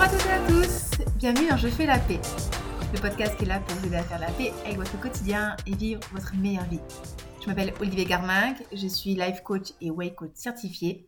Bonjour 0.00 0.14
à 0.14 0.18
toutes 0.18 0.30
et 0.30 0.32
à 0.32 0.46
tous, 0.48 0.90
bienvenue 1.18 1.48
dans 1.50 1.58
Je 1.58 1.68
fais 1.68 1.84
la 1.84 1.98
paix, 1.98 2.20
le 2.94 3.00
podcast 3.02 3.36
qui 3.36 3.44
est 3.44 3.48
là 3.48 3.60
pour 3.60 3.76
vous 3.76 3.86
aider 3.86 3.96
à 3.96 4.02
faire 4.02 4.18
la 4.18 4.30
paix 4.30 4.50
avec 4.64 4.78
votre 4.78 4.98
quotidien 4.98 5.58
et 5.66 5.74
vivre 5.74 6.00
votre 6.14 6.34
meilleure 6.36 6.64
vie. 6.64 6.80
Je 7.42 7.46
m'appelle 7.46 7.74
Olivier 7.80 8.06
Garminck, 8.06 8.56
je 8.72 8.86
suis 8.86 9.14
life 9.14 9.42
coach 9.42 9.74
et 9.82 9.90
way 9.90 10.14
coach 10.14 10.30
certifié. 10.32 11.06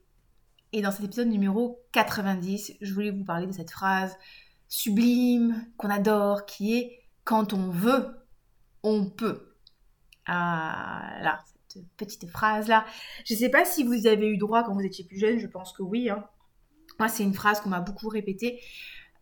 Et 0.74 0.82
dans 0.82 0.90
cet 0.90 1.06
épisode 1.06 1.28
numéro 1.28 1.80
90, 1.92 2.74
je 2.82 2.92
voulais 2.92 3.10
vous 3.10 3.24
parler 3.24 3.46
de 3.46 3.52
cette 3.52 3.70
phrase 3.70 4.14
sublime 4.68 5.64
qu'on 5.78 5.88
adore 5.88 6.44
qui 6.44 6.76
est 6.76 7.06
quand 7.24 7.54
on 7.54 7.70
veut, 7.70 8.14
on 8.82 9.06
peut. 9.06 9.54
Ah 10.26 11.14
là, 11.22 11.38
cette 11.68 11.88
petite 11.96 12.28
phrase 12.28 12.68
là. 12.68 12.84
Je 13.24 13.32
ne 13.32 13.38
sais 13.38 13.48
pas 13.48 13.64
si 13.64 13.84
vous 13.84 14.06
avez 14.06 14.28
eu 14.28 14.36
droit 14.36 14.64
quand 14.64 14.74
vous 14.74 14.84
étiez 14.84 15.06
plus 15.06 15.18
jeune, 15.18 15.38
je 15.38 15.46
pense 15.46 15.72
que 15.72 15.82
oui. 15.82 16.10
Hein. 16.10 16.22
C'est 17.08 17.22
une 17.22 17.34
phrase 17.34 17.60
qu'on 17.60 17.70
m'a 17.70 17.80
beaucoup 17.80 18.08
répétée. 18.08 18.60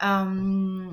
Euh, 0.02 0.90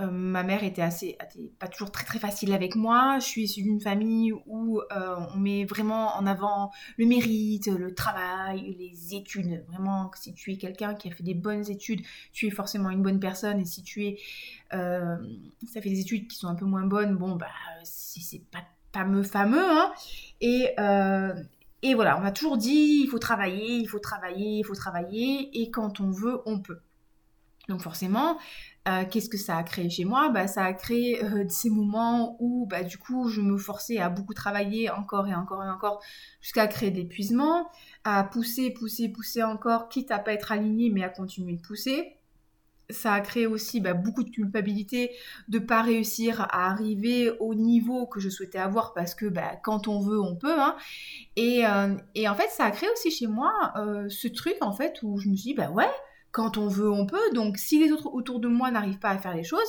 euh, 0.00 0.10
ma 0.12 0.44
mère 0.44 0.62
était 0.62 0.82
assez, 0.82 1.18
pas 1.58 1.66
toujours 1.66 1.90
très 1.90 2.04
très 2.04 2.20
facile 2.20 2.52
avec 2.52 2.76
moi. 2.76 3.18
Je 3.18 3.24
suis 3.26 3.42
issue 3.42 3.62
d'une 3.62 3.80
famille 3.80 4.32
où 4.46 4.80
euh, 4.80 5.16
on 5.34 5.38
met 5.38 5.64
vraiment 5.64 6.14
en 6.14 6.24
avant 6.24 6.70
le 6.98 7.06
mérite, 7.06 7.66
le 7.66 7.92
travail, 7.94 8.76
les 8.78 9.16
études. 9.16 9.64
Vraiment, 9.68 10.10
si 10.14 10.34
tu 10.34 10.52
es 10.52 10.56
quelqu'un 10.56 10.94
qui 10.94 11.08
a 11.08 11.10
fait 11.10 11.24
des 11.24 11.34
bonnes 11.34 11.68
études, 11.68 12.02
tu 12.32 12.46
es 12.46 12.50
forcément 12.50 12.90
une 12.90 13.02
bonne 13.02 13.18
personne. 13.18 13.58
Et 13.60 13.64
si 13.64 13.82
tu 13.82 14.06
es, 14.06 14.18
ça 14.70 15.80
fait 15.82 15.90
des 15.90 16.00
études 16.00 16.28
qui 16.28 16.36
sont 16.36 16.48
un 16.48 16.54
peu 16.54 16.64
moins 16.64 16.86
bonnes, 16.86 17.16
bon 17.16 17.34
bah 17.34 17.48
c'est 17.82 18.42
pas 18.52 18.62
fameux 18.92 19.24
fameux. 19.24 19.58
Hein. 19.58 19.92
Et 21.82 21.94
voilà, 21.94 22.18
on 22.18 22.20
m'a 22.20 22.32
toujours 22.32 22.56
dit, 22.56 23.02
il 23.04 23.08
faut 23.08 23.18
travailler, 23.18 23.76
il 23.76 23.86
faut 23.86 24.00
travailler, 24.00 24.58
il 24.58 24.64
faut 24.64 24.74
travailler, 24.74 25.50
et 25.60 25.70
quand 25.70 26.00
on 26.00 26.10
veut, 26.10 26.40
on 26.46 26.60
peut. 26.60 26.80
Donc 27.68 27.82
forcément, 27.82 28.38
euh, 28.88 29.04
qu'est-ce 29.04 29.28
que 29.28 29.36
ça 29.36 29.58
a 29.58 29.62
créé 29.62 29.90
chez 29.90 30.04
moi? 30.04 30.30
Bah, 30.30 30.46
Ça 30.46 30.64
a 30.64 30.72
créé 30.72 31.22
euh, 31.22 31.44
ces 31.48 31.68
moments 31.70 32.36
où 32.40 32.66
bah, 32.66 32.82
du 32.82 32.96
coup 32.98 33.28
je 33.28 33.40
me 33.42 33.58
forçais 33.58 33.98
à 33.98 34.08
beaucoup 34.08 34.34
travailler 34.34 34.90
encore 34.90 35.28
et 35.28 35.34
encore 35.34 35.62
et 35.62 35.68
encore 35.68 36.02
jusqu'à 36.40 36.66
créer 36.66 36.90
de 36.90 36.96
l'épuisement, 36.96 37.70
à 38.04 38.24
pousser, 38.24 38.70
pousser, 38.70 39.10
pousser 39.10 39.42
encore, 39.42 39.88
quitte 39.88 40.10
à 40.10 40.18
pas 40.18 40.32
être 40.32 40.50
aligné 40.50 40.90
mais 40.90 41.04
à 41.04 41.10
continuer 41.10 41.56
de 41.56 41.62
pousser 41.62 42.17
ça 42.90 43.12
a 43.12 43.20
créé 43.20 43.46
aussi 43.46 43.80
bah, 43.80 43.94
beaucoup 43.94 44.22
de 44.22 44.30
culpabilité 44.30 45.12
de 45.48 45.58
pas 45.58 45.82
réussir 45.82 46.40
à 46.40 46.70
arriver 46.70 47.30
au 47.38 47.54
niveau 47.54 48.06
que 48.06 48.20
je 48.20 48.28
souhaitais 48.28 48.58
avoir 48.58 48.94
parce 48.94 49.14
que 49.14 49.26
bah, 49.26 49.56
quand 49.62 49.88
on 49.88 50.00
veut, 50.00 50.20
on 50.20 50.36
peut. 50.36 50.58
Hein. 50.58 50.76
Euh, 51.38 51.96
et, 52.14 52.28
en 52.28 52.34
fait, 52.34 52.48
ça 52.50 52.64
a 52.64 52.70
créé 52.70 52.88
aussi 52.90 53.10
chez 53.10 53.26
moi 53.26 53.72
euh, 53.76 54.08
ce 54.08 54.28
truc 54.28 54.56
en 54.60 54.72
fait 54.72 55.02
où 55.02 55.18
je 55.18 55.28
me 55.28 55.36
suis 55.36 55.50
dit, 55.50 55.54
bah 55.54 55.70
ouais, 55.70 55.90
quand 56.32 56.56
on 56.56 56.68
veut, 56.68 56.90
on 56.90 57.06
peut. 57.06 57.30
Donc 57.34 57.58
si 57.58 57.82
les 57.82 57.92
autres 57.92 58.08
autour 58.12 58.40
de 58.40 58.48
moi 58.48 58.70
n'arrivent 58.70 58.98
pas 58.98 59.10
à 59.10 59.18
faire 59.18 59.34
les 59.34 59.44
choses, 59.44 59.68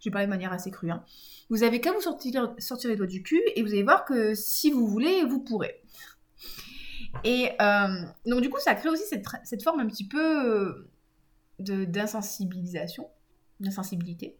je 0.00 0.08
vais 0.08 0.12
parler 0.12 0.26
de 0.26 0.30
manière 0.30 0.52
assez 0.52 0.70
crue, 0.70 0.90
hein, 0.90 1.04
vous 1.50 1.62
avez 1.62 1.80
qu'à 1.80 1.92
vous 1.92 2.00
sortir, 2.00 2.52
les 2.84 2.96
doigts 2.96 3.06
du 3.06 3.22
cul 3.22 3.42
et 3.56 3.62
vous 3.62 3.70
allez 3.70 3.82
voir 3.82 4.04
que 4.04 4.34
si 4.34 4.70
vous 4.70 4.86
voulez, 4.86 5.24
vous 5.24 5.40
pourrez. 5.40 5.80
Et 7.24 7.48
euh, 7.60 8.02
donc 8.26 8.42
du 8.42 8.50
coup, 8.50 8.60
ça 8.60 8.74
crée 8.74 8.90
aussi 8.90 9.04
cette 9.44 9.62
forme 9.62 9.80
un 9.80 9.86
petit 9.86 10.06
peu 10.06 10.86
d'insensibilisation, 11.58 13.08
d'insensibilité. 13.60 14.36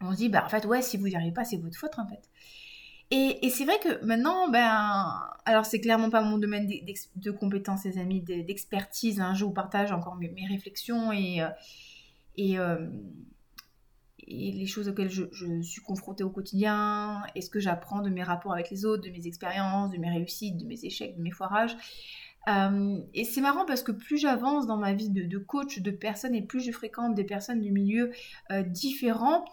On 0.00 0.12
se 0.12 0.16
dit, 0.16 0.28
bah 0.28 0.44
en 0.44 0.48
fait, 0.48 0.66
ouais, 0.66 0.82
si 0.82 0.96
vous 0.96 1.08
n'y 1.08 1.16
arrivez 1.16 1.32
pas, 1.32 1.44
c'est 1.44 1.56
votre 1.56 1.78
faute 1.78 1.98
en 1.98 2.06
fait. 2.06 2.28
Et, 3.10 3.46
et 3.46 3.50
c'est 3.50 3.64
vrai 3.64 3.78
que 3.78 4.04
maintenant, 4.04 4.48
ben, 4.48 5.14
alors 5.44 5.64
c'est 5.64 5.80
clairement 5.80 6.10
pas 6.10 6.22
mon 6.22 6.38
domaine 6.38 6.68
de 7.16 7.30
compétences, 7.30 7.84
les 7.84 7.98
amis, 7.98 8.20
d'expertise. 8.20 9.20
Hein, 9.20 9.32
je 9.34 9.44
vous 9.44 9.52
partage 9.52 9.92
encore 9.92 10.16
mes, 10.16 10.34
réflexions 10.48 11.12
et, 11.12 11.40
euh, 11.40 11.48
euh, 12.38 12.90
et, 14.26 14.52
les 14.52 14.66
choses 14.66 14.88
auxquelles 14.88 15.10
je, 15.10 15.24
je, 15.30 15.62
suis 15.62 15.82
confrontée 15.82 16.24
au 16.24 16.30
quotidien, 16.30 17.22
et 17.36 17.42
ce 17.42 17.48
que 17.48 17.60
j'apprends 17.60 18.02
de 18.02 18.10
mes 18.10 18.24
rapports 18.24 18.52
avec 18.52 18.70
les 18.70 18.84
autres, 18.84 19.04
de 19.04 19.10
mes 19.10 19.26
expériences, 19.28 19.92
de 19.92 19.98
mes 19.98 20.10
réussites, 20.10 20.56
de 20.56 20.66
mes 20.66 20.84
échecs, 20.84 21.16
de 21.16 21.22
mes 21.22 21.30
foirages? 21.30 21.76
Euh, 22.48 22.98
et 23.12 23.24
c'est 23.24 23.40
marrant 23.40 23.64
parce 23.64 23.82
que 23.82 23.92
plus 23.92 24.18
j'avance 24.18 24.66
dans 24.66 24.76
ma 24.76 24.92
vie 24.92 25.10
de, 25.10 25.38
coach 25.38 25.80
de 25.80 25.90
personnes 25.90 26.34
et 26.34 26.42
plus 26.42 26.60
je 26.60 26.70
fréquente 26.70 27.14
des 27.14 27.24
personnes 27.24 27.60
du 27.60 27.72
milieu 27.72 28.12
euh, 28.52 28.62
différents, 28.62 29.44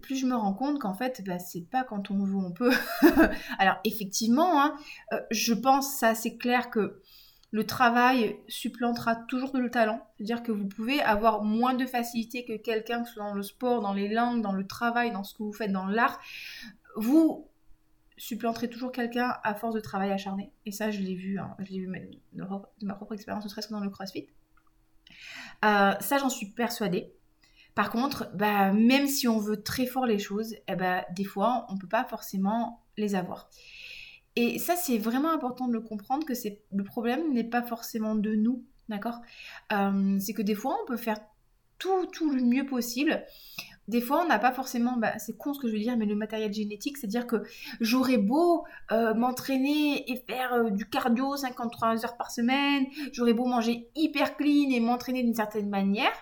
plus 0.00 0.16
je 0.16 0.26
me 0.26 0.34
rends 0.34 0.54
compte 0.54 0.80
qu'en 0.80 0.94
fait, 0.94 1.22
bah, 1.24 1.38
c'est 1.38 1.68
pas 1.68 1.84
quand 1.84 2.10
on 2.10 2.24
veut, 2.24 2.36
on 2.36 2.52
peut. 2.52 2.72
Alors 3.58 3.76
effectivement, 3.84 4.62
hein, 4.62 4.76
euh, 5.12 5.20
je 5.30 5.54
pense, 5.54 5.98
ça 5.98 6.14
c'est 6.14 6.36
clair 6.36 6.70
que 6.70 7.00
le 7.52 7.66
travail 7.66 8.38
supplantera 8.48 9.14
toujours 9.14 9.56
le 9.56 9.70
talent. 9.70 10.00
C'est-à-dire 10.16 10.42
que 10.42 10.52
vous 10.52 10.66
pouvez 10.66 11.02
avoir 11.02 11.44
moins 11.44 11.74
de 11.74 11.84
facilité 11.84 12.44
que 12.44 12.56
quelqu'un, 12.56 13.02
que 13.02 13.08
ce 13.08 13.14
soit 13.14 13.24
dans 13.24 13.34
le 13.34 13.42
sport, 13.42 13.82
dans 13.82 13.92
les 13.92 14.08
langues, 14.08 14.40
dans 14.40 14.52
le 14.52 14.66
travail, 14.66 15.12
dans 15.12 15.22
ce 15.22 15.34
que 15.34 15.42
vous 15.42 15.52
faites 15.52 15.70
dans 15.70 15.86
l'art. 15.86 16.18
Vous 16.96 17.46
supplanterai 18.22 18.70
toujours 18.70 18.92
quelqu'un 18.92 19.34
à 19.42 19.54
force 19.54 19.74
de 19.74 19.80
travail 19.80 20.12
acharné. 20.12 20.52
Et 20.64 20.70
ça, 20.70 20.90
je 20.92 21.00
l'ai 21.00 21.14
vu, 21.14 21.40
hein, 21.40 21.56
je 21.58 21.72
l'ai 21.72 21.80
vu 21.80 21.86
de 21.86 22.86
ma 22.86 22.94
propre 22.94 23.14
expérience, 23.14 23.44
ne 23.44 23.48
serait-ce 23.48 23.66
que 23.66 23.72
dans 23.72 23.80
le 23.80 23.90
crossfit. 23.90 24.28
Euh, 25.64 25.92
ça, 26.00 26.18
j'en 26.18 26.28
suis 26.28 26.46
persuadée. 26.46 27.12
Par 27.74 27.90
contre, 27.90 28.30
bah, 28.34 28.72
même 28.72 29.08
si 29.08 29.26
on 29.26 29.38
veut 29.38 29.62
très 29.62 29.86
fort 29.86 30.06
les 30.06 30.20
choses, 30.20 30.54
eh 30.68 30.76
bah, 30.76 31.04
des 31.16 31.24
fois, 31.24 31.66
on 31.68 31.74
ne 31.74 31.78
peut 31.80 31.88
pas 31.88 32.04
forcément 32.04 32.84
les 32.96 33.16
avoir. 33.16 33.50
Et 34.36 34.60
ça, 34.60 34.76
c'est 34.76 34.98
vraiment 34.98 35.32
important 35.32 35.66
de 35.66 35.72
le 35.72 35.80
comprendre 35.80 36.24
que 36.24 36.32
le 36.70 36.84
problème 36.84 37.32
n'est 37.32 37.44
pas 37.44 37.62
forcément 37.62 38.14
de 38.14 38.34
nous, 38.36 38.64
d'accord? 38.88 39.20
Euh, 39.72 40.18
C'est 40.20 40.32
que 40.32 40.42
des 40.42 40.54
fois, 40.54 40.78
on 40.82 40.86
peut 40.86 40.96
faire 40.96 41.18
tout, 41.78 42.06
tout 42.06 42.30
le 42.30 42.42
mieux 42.42 42.66
possible 42.66 43.24
des 43.88 44.00
fois, 44.00 44.22
on 44.24 44.28
n'a 44.28 44.38
pas 44.38 44.52
forcément, 44.52 44.96
bah, 44.96 45.18
c'est 45.18 45.36
con 45.36 45.54
ce 45.54 45.60
que 45.60 45.68
je 45.68 45.72
veux 45.72 45.78
dire, 45.80 45.96
mais 45.96 46.06
le 46.06 46.14
matériel 46.14 46.52
génétique, 46.52 46.96
c'est-à-dire 46.96 47.26
que 47.26 47.42
j'aurais 47.80 48.18
beau 48.18 48.64
euh, 48.92 49.14
m'entraîner 49.14 50.10
et 50.10 50.16
faire 50.28 50.52
euh, 50.54 50.70
du 50.70 50.88
cardio 50.88 51.36
53 51.36 52.04
heures 52.04 52.16
par 52.16 52.30
semaine, 52.30 52.86
j'aurais 53.12 53.32
beau 53.32 53.46
manger 53.46 53.88
hyper 53.96 54.36
clean 54.36 54.70
et 54.70 54.80
m'entraîner 54.80 55.22
d'une 55.22 55.34
certaine 55.34 55.68
manière, 55.68 56.12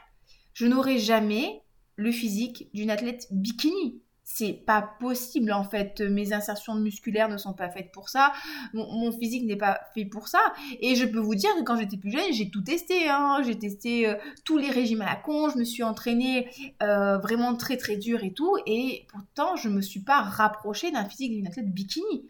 je 0.55 0.67
n'aurai 0.67 0.99
jamais 0.99 1.63
le 1.97 2.13
physique 2.13 2.71
d'une 2.73 2.91
athlète 2.91 3.27
bikini 3.31 4.03
c'est 4.33 4.53
pas 4.53 4.83
possible 5.01 5.53
en 5.53 5.65
fait. 5.65 6.01
Mes 6.01 6.33
insertions 6.33 6.75
musculaires 6.77 7.29
ne 7.29 7.37
sont 7.37 7.53
pas 7.53 7.69
faites 7.69 7.91
pour 7.91 8.09
ça. 8.09 8.33
Mon, 8.73 9.11
physique 9.13 9.45
n'est 9.45 9.57
pas 9.57 9.81
fait 9.93 10.05
pour 10.05 10.29
ça. 10.29 10.41
Et 10.81 10.95
je 10.95 11.05
peux 11.05 11.19
vous 11.19 11.35
dire 11.35 11.51
que 11.57 11.63
quand 11.63 11.77
j'étais 11.77 11.97
plus 11.97 12.13
jeune, 12.13 12.33
j'ai 12.33 12.49
tout 12.49 12.63
testé. 12.63 13.09
Hein. 13.09 13.43
J'ai 13.45 13.59
testé 13.59 14.09
euh, 14.09 14.15
tous 14.45 14.57
les 14.57 14.71
régimes 14.71 15.03
à 15.03 15.07
la 15.07 15.17
con. 15.17 15.51
Je 15.51 15.59
me 15.59 15.65
suis 15.65 15.83
entraînée 15.83 16.49
euh, 16.83 17.19
vraiment 17.19 17.57
très 17.57 17.77
très 17.77 17.97
dur 17.97 18.23
et 18.23 18.33
tout. 18.33 18.57
Et 18.67 19.07
pourtant, 19.09 19.57
je 19.57 19.69
me 19.69 19.81
suis 19.81 20.01
pas 20.01 20.21
rapprochée 20.21 20.93
d'un 20.93 21.05
physique 21.05 21.33
d'une 21.33 21.49
athlète 21.49 21.73
bikini. 21.73 22.29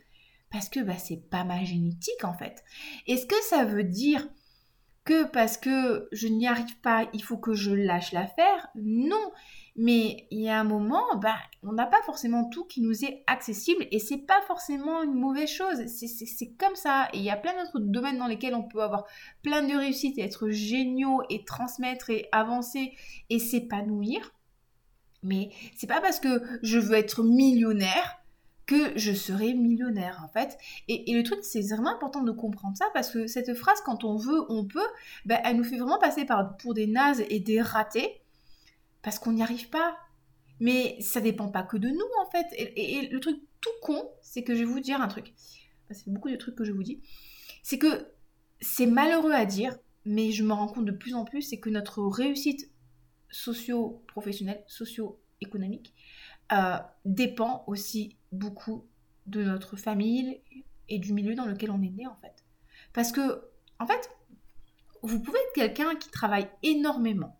Parce 0.50 0.68
que 0.68 0.80
bah, 0.80 0.98
c'est 0.98 1.28
pas 1.28 1.44
ma 1.44 1.62
génétique 1.64 2.24
en 2.24 2.32
fait. 2.32 2.64
Est-ce 3.06 3.26
que 3.26 3.40
ça 3.48 3.64
veut 3.64 3.84
dire 3.84 4.26
parce 5.32 5.56
que 5.56 6.08
je 6.12 6.28
n'y 6.28 6.46
arrive 6.46 6.78
pas, 6.80 7.08
il 7.12 7.22
faut 7.22 7.38
que 7.38 7.54
je 7.54 7.72
lâche 7.72 8.12
l'affaire 8.12 8.68
Non 8.74 9.32
mais 9.76 10.26
il 10.30 10.40
y 10.40 10.50
a 10.50 10.60
un 10.60 10.64
moment, 10.64 11.16
bah, 11.16 11.36
on 11.62 11.72
n'a 11.72 11.86
pas 11.86 12.02
forcément 12.02 12.50
tout 12.50 12.64
qui 12.64 12.82
nous 12.82 13.04
est 13.04 13.22
accessible 13.26 13.86
et 13.90 13.98
c'est 13.98 14.18
pas 14.18 14.42
forcément 14.46 15.02
une 15.02 15.14
mauvaise 15.14 15.48
chose. 15.48 15.86
C'est 15.86 16.54
comme 16.58 16.74
ça. 16.74 17.08
Et 17.14 17.18
il 17.18 17.22
y 17.22 17.30
a 17.30 17.36
plein 17.36 17.54
d'autres 17.54 17.78
domaines 17.78 18.18
dans 18.18 18.26
lesquels 18.26 18.54
on 18.54 18.62
peut 18.62 18.82
avoir 18.82 19.06
plein 19.42 19.62
de 19.62 19.74
réussites 19.74 20.18
et 20.18 20.22
être 20.22 20.50
géniaux 20.50 21.22
et 21.30 21.44
transmettre 21.44 22.10
et 22.10 22.28
avancer 22.30 22.92
et 23.30 23.38
s'épanouir. 23.38 24.34
Mais 25.22 25.50
c'est 25.76 25.86
pas 25.86 26.02
parce 26.02 26.20
que 26.20 26.42
je 26.62 26.78
veux 26.78 26.96
être 26.96 27.22
millionnaire 27.22 28.19
que 28.70 28.96
je 28.96 29.10
serai 29.10 29.52
millionnaire 29.52 30.22
en 30.24 30.28
fait. 30.28 30.56
Et, 30.86 31.12
le 31.12 31.24
truc, 31.24 31.40
c'est 31.42 31.60
vraiment 31.60 31.92
important 31.92 32.22
de 32.22 32.30
comprendre 32.30 32.76
ça 32.76 32.84
parce 32.94 33.10
que 33.10 33.26
cette 33.26 33.52
phrase, 33.54 33.80
quand 33.84 34.04
on 34.04 34.16
veut, 34.16 34.44
on 34.48 34.64
peut, 34.64 34.86
bah, 35.24 35.40
elle 35.44 35.56
nous 35.56 35.64
fait 35.64 35.76
vraiment 35.76 35.98
passer 35.98 36.24
par, 36.24 36.56
pour 36.56 36.72
des 36.72 36.86
nazes 36.86 37.24
et 37.30 37.40
des 37.40 37.60
ratés 37.60 38.20
parce 39.02 39.18
qu'on 39.18 39.32
n'y 39.32 39.42
arrive 39.42 39.70
pas. 39.70 39.96
Mais 40.60 40.96
ça 41.00 41.20
dépend 41.20 41.48
pas 41.48 41.64
que 41.64 41.78
de 41.78 41.88
nous 41.88 42.10
en 42.22 42.30
fait. 42.30 42.46
Et, 42.56 43.08
le 43.08 43.18
truc 43.18 43.42
tout 43.60 43.70
con, 43.82 44.08
c'est 44.22 44.44
que 44.44 44.54
je 44.54 44.60
vais 44.60 44.66
vous 44.66 44.78
dire 44.78 45.00
un 45.00 45.08
truc. 45.08 45.34
C'est 45.90 46.06
beaucoup 46.06 46.30
de 46.30 46.36
trucs 46.36 46.54
que 46.54 46.64
je 46.64 46.70
vous 46.70 46.84
dis. 46.84 47.02
C'est 47.64 47.78
que 47.78 48.06
c'est 48.60 48.86
malheureux 48.86 49.32
à 49.32 49.46
dire, 49.46 49.76
mais 50.04 50.30
je 50.30 50.44
me 50.44 50.52
rends 50.52 50.68
compte 50.68 50.84
de 50.84 50.92
plus 50.92 51.16
en 51.16 51.24
plus, 51.24 51.42
c'est 51.42 51.58
que 51.58 51.70
notre 51.70 52.04
réussite 52.04 52.70
socio-professionnelle, 53.30 54.62
socio-économique, 54.68 55.92
euh, 56.52 56.76
dépend 57.04 57.64
aussi 57.66 58.16
beaucoup 58.32 58.86
de 59.26 59.42
notre 59.42 59.76
famille 59.76 60.40
et 60.88 60.98
du 60.98 61.12
milieu 61.12 61.34
dans 61.34 61.46
lequel 61.46 61.70
on 61.70 61.82
est 61.82 61.90
né 61.90 62.06
en 62.06 62.16
fait. 62.16 62.44
Parce 62.92 63.12
que, 63.12 63.42
en 63.78 63.86
fait, 63.86 64.10
vous 65.02 65.20
pouvez 65.20 65.38
être 65.38 65.54
quelqu'un 65.54 65.94
qui 65.94 66.10
travaille 66.10 66.48
énormément, 66.62 67.38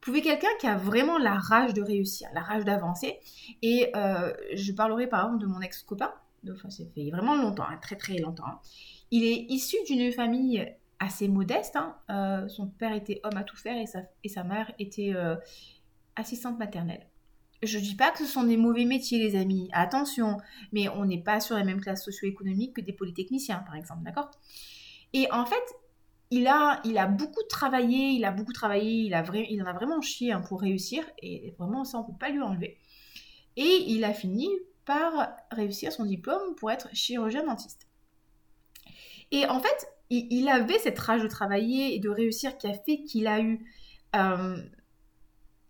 pouvez 0.00 0.22
quelqu'un 0.22 0.48
qui 0.60 0.66
a 0.66 0.76
vraiment 0.76 1.18
la 1.18 1.34
rage 1.34 1.74
de 1.74 1.82
réussir, 1.82 2.28
la 2.34 2.40
rage 2.40 2.64
d'avancer. 2.64 3.18
Et 3.62 3.90
euh, 3.96 4.32
je 4.54 4.72
parlerai 4.72 5.06
par 5.06 5.24
exemple 5.24 5.42
de 5.42 5.46
mon 5.46 5.60
ex-copain, 5.60 6.12
enfin 6.50 6.70
ça 6.70 6.84
fait 6.94 7.10
vraiment 7.10 7.36
longtemps, 7.36 7.66
hein, 7.68 7.78
très 7.80 7.96
très 7.96 8.18
longtemps. 8.18 8.46
Hein. 8.46 8.60
Il 9.10 9.24
est 9.24 9.46
issu 9.48 9.76
d'une 9.86 10.12
famille 10.12 10.66
assez 10.98 11.28
modeste. 11.28 11.76
Hein. 11.76 11.96
Euh, 12.10 12.48
son 12.48 12.66
père 12.66 12.92
était 12.92 13.20
homme 13.22 13.36
à 13.36 13.44
tout 13.44 13.56
faire 13.56 13.76
et 13.76 13.86
sa, 13.86 14.00
et 14.24 14.28
sa 14.28 14.44
mère 14.44 14.72
était, 14.78 15.12
euh, 15.14 15.36
assistante 16.16 16.58
maternelle. 16.58 17.06
Je 17.62 17.78
dis 17.78 17.96
pas 17.96 18.10
que 18.10 18.18
ce 18.18 18.26
sont 18.26 18.44
des 18.44 18.56
mauvais 18.56 18.84
métiers, 18.84 19.18
les 19.18 19.36
amis. 19.36 19.68
Attention, 19.72 20.38
mais 20.72 20.88
on 20.88 21.04
n'est 21.04 21.22
pas 21.22 21.40
sur 21.40 21.56
la 21.56 21.64
même 21.64 21.80
classe 21.80 22.04
socio-économique 22.04 22.74
que 22.74 22.80
des 22.80 22.92
polytechniciens, 22.92 23.64
par 23.66 23.74
exemple, 23.74 24.04
d'accord? 24.04 24.30
Et 25.12 25.30
en 25.32 25.44
fait, 25.44 25.62
il 26.30 26.46
a, 26.46 26.80
il 26.84 26.98
a 26.98 27.06
beaucoup 27.06 27.42
travaillé, 27.48 28.10
il 28.10 28.24
a 28.24 28.30
beaucoup 28.30 28.52
travaillé, 28.52 29.02
il, 29.02 29.14
a 29.14 29.22
en 29.22 29.66
a 29.66 29.72
vraiment 29.72 30.00
chié 30.00 30.32
hein, 30.32 30.40
pour 30.40 30.60
réussir, 30.60 31.04
et 31.20 31.54
vraiment, 31.58 31.84
ça, 31.84 31.98
on 31.98 32.04
peut 32.04 32.18
pas 32.18 32.28
lui 32.28 32.42
enlever. 32.42 32.78
Et 33.56 33.84
il 33.88 34.04
a 34.04 34.12
fini 34.12 34.48
par 34.84 35.30
réussir 35.50 35.92
son 35.92 36.04
diplôme 36.04 36.54
pour 36.56 36.70
être 36.70 36.88
chirurgien 36.94 37.44
dentiste. 37.44 37.88
Et 39.30 39.46
en 39.46 39.60
fait, 39.60 39.88
il, 40.10 40.48
avait 40.48 40.78
cette 40.78 40.98
rage 40.98 41.22
de 41.22 41.28
travailler 41.28 41.94
et 41.94 41.98
de 41.98 42.08
réussir 42.08 42.56
qui 42.56 42.66
a 42.66 42.72
fait 42.72 43.02
qu'il 43.02 43.26
a 43.26 43.40
eu 43.40 43.66
euh, 44.16 44.56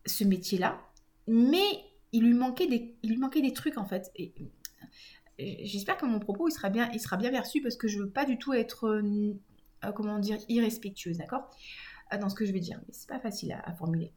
ce 0.06 0.24
métier-là, 0.24 0.80
mais 1.28 1.84
il 2.12 2.24
lui 2.24 2.34
manquait 2.34 2.66
des, 2.66 3.52
trucs 3.52 3.78
en 3.78 3.84
fait. 3.84 4.10
Et, 4.16 4.34
j'espère 5.38 5.96
que 5.96 6.06
mon 6.06 6.18
propos 6.18 6.50
sera 6.50 6.70
bien, 6.70 6.90
perçu 7.30 7.60
parce 7.60 7.76
que 7.76 7.86
je 7.86 8.00
veux 8.00 8.10
pas 8.10 8.24
du 8.24 8.38
tout 8.38 8.54
être, 8.54 8.86
euh, 8.88 9.92
comment 9.94 10.18
dire, 10.18 10.38
irrespectueuse, 10.48 11.18
d'accord, 11.18 11.50
euh, 12.12 12.18
dans 12.18 12.28
ce 12.28 12.34
que 12.34 12.44
je 12.44 12.52
vais 12.52 12.60
dire. 12.60 12.80
Mais 12.86 12.92
c'est 12.92 13.08
pas 13.08 13.20
facile 13.20 13.52
à, 13.52 13.74
formuler. 13.74 14.12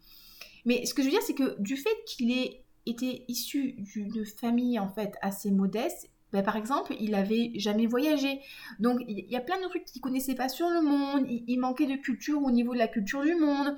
Mais 0.66 0.86
ce 0.86 0.94
que 0.94 1.02
je 1.02 1.08
veux 1.08 1.12
dire, 1.12 1.22
c'est 1.22 1.36
que 1.36 1.60
du 1.62 1.76
fait 1.76 1.96
qu'il 2.08 2.32
ait 2.32 2.64
été 2.86 3.26
issu 3.28 3.74
d'une 3.74 4.26
famille 4.26 4.80
en 4.80 4.90
fait 4.90 5.14
assez 5.22 5.52
modeste, 5.52 6.10
ben, 6.34 6.44
par 6.44 6.56
exemple, 6.56 6.96
il 7.00 7.14
avait 7.14 7.52
jamais 7.56 7.88
voyagé. 7.88 8.40
Donc, 8.80 9.02
il 9.08 9.30
y 9.30 9.36
a 9.36 9.42
plein 9.42 9.62
de 9.62 9.68
trucs 9.68 9.86
qu'il 9.86 10.02
connaissait 10.02 10.36
pas 10.36 10.48
sur 10.48 10.70
le 10.70 10.82
monde. 10.82 11.26
Il, 11.28 11.58
manquait 11.60 11.88
de 11.88 11.96
culture 11.96 12.42
au 12.42 12.52
niveau 12.52 12.74
de 12.74 12.80
la 12.80 12.88
culture 12.88 13.22
du 13.22 13.36
monde. 13.36 13.76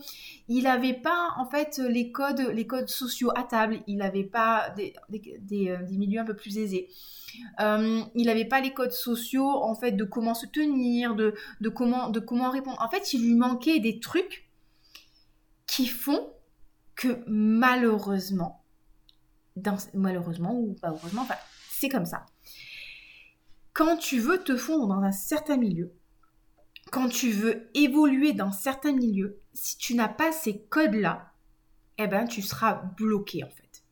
Il 0.48 0.64
n'avait 0.64 0.94
pas, 0.94 1.30
en 1.38 1.46
fait, 1.46 1.80
les 1.80 2.12
codes, 2.12 2.42
les 2.54 2.68
codes 2.68 2.90
sociaux 2.90 3.32
à 3.36 3.44
table. 3.44 3.80
Il 3.88 3.98
n'avait 3.98 4.24
pas 4.24 4.70
des, 4.78 4.94
des, 5.10 5.70
euh, 5.70 5.82
des, 5.82 5.98
milieux 5.98 6.20
un 6.20 6.26
peu 6.26 6.36
plus 6.36 6.58
aisés. 6.60 6.90
Euh, 7.60 8.02
il 8.14 8.28
n'avait 8.28 8.46
pas 8.46 8.62
les 8.62 8.72
codes 8.72 8.92
sociaux, 8.92 9.50
en 9.50 9.74
fait, 9.74 9.94
de 9.94 10.04
comment 10.04 10.36
se 10.36 10.46
tenir, 10.46 11.16
de, 11.16 11.34
de, 11.60 11.70
comment, 11.70 12.10
de 12.10 12.20
comment 12.20 12.52
répondre. 12.52 12.80
En 12.82 12.90
fait, 12.90 13.14
il 13.14 13.24
lui 13.24 13.34
manquait 13.34 13.80
des 13.80 14.00
trucs 14.00 14.48
qui 15.66 15.88
font 15.88 16.30
que 16.96 17.24
malheureusement, 17.26 18.64
malheureusement 19.96 20.54
ou 20.54 20.74
pas 20.74 20.90
heureusement, 20.90 21.28
c'est 21.72 21.90
comme 21.90 22.06
ça 22.06 22.28
quand 23.74 23.98
tu 23.98 24.20
veux 24.20 24.44
te 24.44 24.56
fondre 24.56 24.88
dans 24.88 25.02
un 25.02 25.12
certain 25.12 25.58
milieu, 25.58 25.92
quand 26.92 27.10
tu 27.10 27.32
veux 27.32 27.70
évoluer 27.74 28.34
dans 28.34 28.52
certains 28.52 28.94
milieux, 28.94 29.40
si 29.54 29.78
tu 29.78 29.96
n'as 29.96 30.08
pas 30.08 30.32
ces 30.32 30.62
codes-là, 30.66 31.32
eh 31.98 32.08
ben 32.08 32.26
tu 32.26 32.42
seras 32.42 32.74
bloqué 32.98 33.44
en 33.44 33.50
fait. 33.50 33.84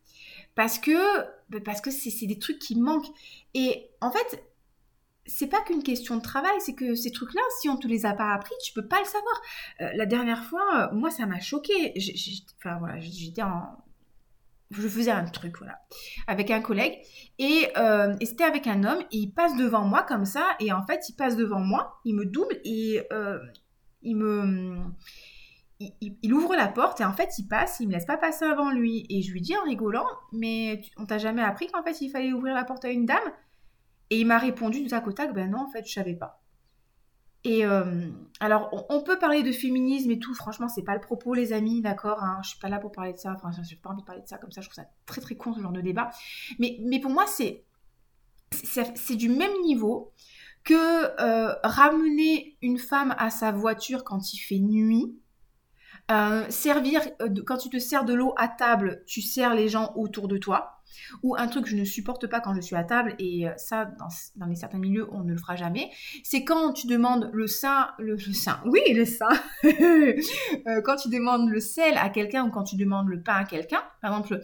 Parce 0.55 0.79
que 0.79 0.97
ben, 1.49 1.61
parce 1.63 1.81
que 1.81 1.91
c'est 1.91 2.27
des 2.27 2.39
trucs 2.39 2.59
qui 2.59 2.79
manquent. 2.79 3.11
Et 3.53 3.89
en 4.01 4.11
fait, 4.11 4.43
c'est 5.25 5.47
pas 5.47 5.61
qu'une 5.61 5.83
question 5.83 6.17
de 6.17 6.21
travail, 6.21 6.55
c'est 6.59 6.73
que 6.75 6.95
ces 6.95 7.11
trucs-là, 7.11 7.41
si 7.59 7.69
on 7.69 7.77
te 7.77 7.87
les 7.87 8.05
a 8.05 8.13
pas 8.13 8.33
appris, 8.33 8.53
tu 8.63 8.73
peux 8.73 8.87
pas 8.87 8.99
le 8.99 9.05
savoir. 9.05 9.41
Euh, 9.81 9.89
la 9.95 10.05
dernière 10.05 10.43
fois, 10.45 10.91
moi, 10.93 11.09
ça 11.09 11.25
m'a 11.25 11.39
choqué. 11.39 11.93
Enfin 12.57 12.77
voilà, 12.79 12.99
j'étais 12.99 13.43
en, 13.43 13.77
je 14.71 14.87
faisais 14.87 15.11
un 15.11 15.25
truc, 15.25 15.57
voilà, 15.57 15.79
avec 16.27 16.51
un 16.51 16.61
collègue. 16.61 16.99
Euh, 17.41 18.15
et, 18.19 18.25
c'était 18.25 18.43
avec 18.43 18.67
un 18.67 18.83
homme, 18.83 19.01
et 19.11 19.17
il 19.17 19.31
passe 19.31 19.55
devant 19.57 19.83
moi 19.83 20.03
comme 20.03 20.25
ça, 20.25 20.45
et 20.59 20.71
en 20.71 20.85
fait, 20.85 21.09
il 21.09 21.13
passe 21.13 21.35
devant 21.35 21.59
moi, 21.59 21.99
il 22.05 22.15
me 22.15 22.25
double, 22.25 22.59
et 22.63 23.03
euh, 23.11 23.39
il 24.01 24.15
me... 24.15 24.77
Il, 25.99 26.31
ouvre 26.31 26.55
la 26.55 26.67
porte 26.67 27.01
et 27.01 27.05
en 27.05 27.13
fait 27.13 27.39
il 27.39 27.47
passe, 27.47 27.79
il 27.79 27.87
me 27.87 27.93
laisse 27.93 28.05
pas 28.05 28.15
passer 28.15 28.45
avant 28.45 28.69
lui. 28.69 29.07
Et 29.09 29.23
je 29.23 29.31
lui 29.31 29.41
dis 29.41 29.57
en 29.57 29.63
rigolant, 29.63 30.05
mais 30.31 30.83
on 30.97 31.07
t'a 31.07 31.17
jamais 31.17 31.41
appris 31.41 31.65
qu'en 31.71 31.81
fait 31.81 31.99
il 32.01 32.11
fallait 32.11 32.33
ouvrir 32.33 32.53
la 32.53 32.63
porte 32.63 32.85
à 32.85 32.91
une 32.91 33.07
dame? 33.07 33.17
Et 34.11 34.19
il 34.19 34.27
m'a 34.27 34.37
répondu 34.37 34.83
du 34.83 34.89
tac 34.89 35.07
au 35.07 35.11
tac, 35.11 35.33
ben 35.33 35.49
non 35.49 35.61
en 35.61 35.71
fait 35.71 35.87
je 35.87 35.91
savais 35.91 36.13
pas. 36.13 36.40
Et 37.43 37.65
euh, 37.65 38.07
alors, 38.39 38.85
on, 38.89 39.01
peut 39.01 39.17
parler 39.17 39.41
de 39.41 39.51
féminisme 39.51 40.11
et 40.11 40.19
tout, 40.19 40.33
franchement, 40.35 40.67
c'est 40.67 40.83
pas 40.83 40.93
le 40.93 41.01
propos, 41.01 41.33
les 41.33 41.53
amis, 41.53 41.81
d'accord 41.81 42.21
hein, 42.21 42.39
Je 42.43 42.49
suis 42.49 42.59
pas 42.59 42.69
là 42.69 42.77
pour 42.77 42.91
parler 42.91 43.13
de 43.13 43.17
ça, 43.17 43.33
enfin, 43.35 43.49
j'ai 43.63 43.75
pas 43.75 43.89
envie 43.89 44.01
de 44.01 44.05
parler 44.05 44.21
de 44.21 44.27
ça 44.27 44.37
comme 44.37 44.51
ça, 44.51 44.61
je 44.61 44.67
trouve 44.69 44.75
ça 44.83 44.89
très 45.07 45.21
très 45.21 45.35
con 45.35 45.53
ce 45.53 45.59
genre 45.59 45.71
de 45.71 45.81
débat. 45.81 46.11
Mais, 46.59 46.77
mais 46.81 46.99
pour 46.99 47.11
moi, 47.11 47.25
c'est 47.27 47.65
c'est 48.53 49.15
du 49.15 49.29
même 49.29 49.61
niveau 49.63 50.11
que 50.63 50.73
euh, 50.73 51.55
ramener 51.63 52.57
une 52.61 52.77
femme 52.77 53.15
à 53.17 53.29
sa 53.29 53.51
voiture 53.51 54.03
quand 54.03 54.33
il 54.33 54.39
fait 54.39 54.59
nuit, 54.59 55.17
euh, 56.11 56.45
servir, 56.49 57.01
quand 57.45 57.57
tu 57.57 57.69
te 57.69 57.79
sers 57.79 58.05
de 58.05 58.13
l'eau 58.13 58.33
à 58.37 58.47
table, 58.47 59.03
tu 59.07 59.21
sers 59.21 59.55
les 59.55 59.69
gens 59.69 59.93
autour 59.95 60.27
de 60.27 60.37
toi. 60.37 60.80
Ou 61.23 61.35
un 61.37 61.47
truc 61.47 61.65
que 61.65 61.69
je 61.69 61.75
ne 61.75 61.83
supporte 61.83 62.27
pas 62.27 62.39
quand 62.39 62.53
je 62.53 62.61
suis 62.61 62.75
à 62.75 62.83
table, 62.83 63.15
et 63.19 63.47
euh, 63.47 63.53
ça, 63.57 63.85
dans, 64.35 64.45
les 64.45 64.55
certains 64.55 64.79
milieux, 64.79 65.07
on 65.11 65.23
ne 65.23 65.31
le 65.31 65.37
fera 65.37 65.55
jamais, 65.55 65.91
c'est 66.23 66.43
quand 66.43 66.73
tu 66.73 66.87
demandes 66.87 67.29
le 67.33 67.47
sein, 67.47 67.91
le, 67.99 68.17
sein, 68.17 68.61
oui, 68.65 68.81
le 68.93 69.05
sein, 69.05 69.29
euh, 69.65 70.81
quand 70.83 70.95
tu 70.97 71.09
demandes 71.09 71.49
le 71.49 71.59
sel 71.59 71.97
à 71.97 72.09
quelqu'un 72.09 72.45
ou 72.45 72.51
quand 72.51 72.63
tu 72.63 72.75
demandes 72.75 73.07
le 73.07 73.21
pain 73.21 73.35
à 73.35 73.45
quelqu'un, 73.45 73.83
par 74.01 74.11
exemple, 74.11 74.41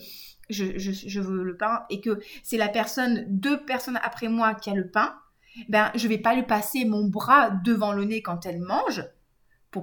je, 0.49 1.19
veux 1.19 1.43
le 1.43 1.57
pain 1.57 1.83
et 1.89 2.01
que 2.01 2.19
c'est 2.43 2.57
la 2.57 2.69
personne, 2.69 3.25
deux 3.27 3.63
personnes 3.65 3.99
après 4.03 4.29
moi 4.29 4.55
qui 4.55 4.69
a 4.69 4.73
le 4.73 4.89
pain, 4.89 5.15
ben, 5.69 5.91
je 5.95 6.07
vais 6.07 6.19
pas 6.19 6.35
lui 6.35 6.43
passer 6.43 6.85
mon 6.85 7.07
bras 7.07 7.49
devant 7.49 7.91
le 7.91 8.05
nez 8.05 8.21
quand 8.21 8.45
elle 8.45 8.59
mange 8.59 9.03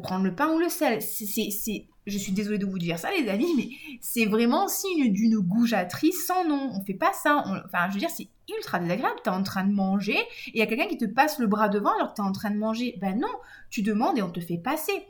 prendre 0.03 0.25
le 0.25 0.35
pain 0.35 0.49
ou 0.49 0.59
le 0.59 0.69
sel. 0.69 1.03
C'est 1.03 1.87
je 2.07 2.19
suis 2.19 2.33
désolée 2.33 2.59
de 2.59 2.67
vous 2.67 2.79
dire 2.79 2.99
ça, 2.99 3.11
les 3.11 3.29
amis, 3.29 3.55
mais 3.57 3.97
c'est 4.01 4.27
vraiment 4.27 4.69
signe 4.69 5.11
d'une 5.11 5.39
goujaterie 5.39 6.13
sans 6.13 6.45
nom. 6.45 6.71
On 6.75 6.85
fait 6.85 6.95
pas 6.95 7.13
ça. 7.15 7.43
enfin, 7.65 7.89
je 7.89 7.95
veux 7.95 8.01
dire, 8.01 8.11
c'est 8.11 8.29
ultra 8.55 8.79
désagréable. 8.79 9.17
Tu 9.25 9.31
es 9.31 9.33
en 9.33 9.43
train 9.43 9.65
de 9.65 9.73
manger 9.73 10.19
et 10.19 10.53
il 10.53 10.59
y 10.59 10.63
a 10.63 10.67
quelqu'un 10.67 10.87
qui 10.87 10.99
te 10.99 11.07
passe 11.07 11.39
le 11.39 11.47
bras 11.47 11.69
devant 11.69 11.95
alors 11.95 12.11
que 12.11 12.17
tu 12.17 12.23
es 12.23 12.25
en 12.25 12.33
train 12.33 12.51
de 12.51 12.59
manger. 12.59 12.97
Ben 13.01 13.19
non, 13.19 13.33
tu 13.71 13.83
demandes 13.83 14.19
et 14.19 14.23
on 14.23 14.31
te 14.31 14.41
fait 14.41 14.59
passer. 14.59 15.07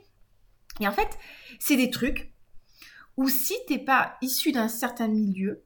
Et 0.79 0.87
en 0.87 0.91
fait, 0.91 1.17
c'est 1.59 1.75
des 1.75 1.89
trucs 1.89 2.33
où 3.17 3.27
si 3.29 3.55
t'es 3.67 3.79
pas 3.79 4.15
issu 4.21 4.51
d'un 4.51 4.67
certain 4.67 5.07
milieu, 5.07 5.63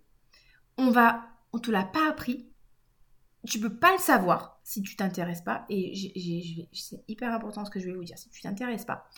on 0.78 0.90
va, 0.90 1.26
on 1.54 1.60
te 1.60 1.72
l'a 1.72 1.84
pas 1.84 2.10
appris. 2.10 2.48
Tu 3.48 3.60
peux 3.60 3.74
pas 3.74 3.92
le 3.92 4.00
savoir 4.00 4.59
si 4.70 4.84
tu 4.84 4.96
t'intéresses 4.96 5.42
pas. 5.42 5.66
Et 5.68 5.94
c'est 6.74 7.04
hyper 7.08 7.34
important 7.34 7.66
ce 7.66 7.72
que 7.72 7.80
je 7.80 7.88
vais 7.88 7.94
vous 7.94 8.04
dire. 8.04 8.20
Si 8.20 8.30
tu 8.30 8.40
t'intéresses 8.42 8.86
pas, 8.86 9.10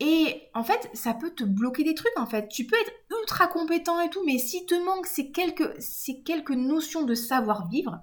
et 0.00 0.42
en 0.54 0.64
fait, 0.64 0.90
ça 0.92 1.14
peut 1.14 1.30
te 1.30 1.44
bloquer 1.44 1.84
des 1.84 1.94
trucs 1.94 2.18
en 2.18 2.26
fait. 2.26 2.48
Tu 2.48 2.66
peux 2.66 2.74
être 2.74 2.92
ultra 3.20 3.46
compétent 3.46 4.00
et 4.00 4.10
tout, 4.10 4.24
mais 4.26 4.38
si 4.38 4.66
te 4.66 4.74
manque 4.74 5.06
ces 5.06 5.30
quelques, 5.30 5.80
ces 5.80 6.20
quelques 6.22 6.50
notions 6.50 7.04
de 7.04 7.14
savoir-vivre, 7.14 8.00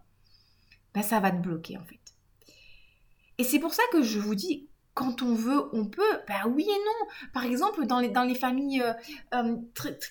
bah 0.94 1.04
ça 1.04 1.20
va 1.20 1.32
te 1.32 1.42
bloquer 1.42 1.78
en 1.78 1.84
fait. 1.84 2.00
Et 3.38 3.44
c'est 3.44 3.60
pour 3.60 3.74
ça 3.74 3.84
que 3.92 4.02
je 4.02 4.20
vous 4.20 4.36
dis, 4.36 4.70
quand 4.94 5.24
on 5.24 5.34
veut, 5.34 5.64
on 5.74 5.86
peut. 5.86 6.02
Ben 6.28 6.50
oui 6.54 6.64
et 6.64 6.68
non. 6.68 7.30
Par 7.34 7.46
exemple, 7.46 7.86
dans 7.86 8.00
les, 8.00 8.10
dans 8.10 8.24
les 8.24 8.36
familles 8.36 8.82
euh, 8.82 8.94
euh, 9.34 9.56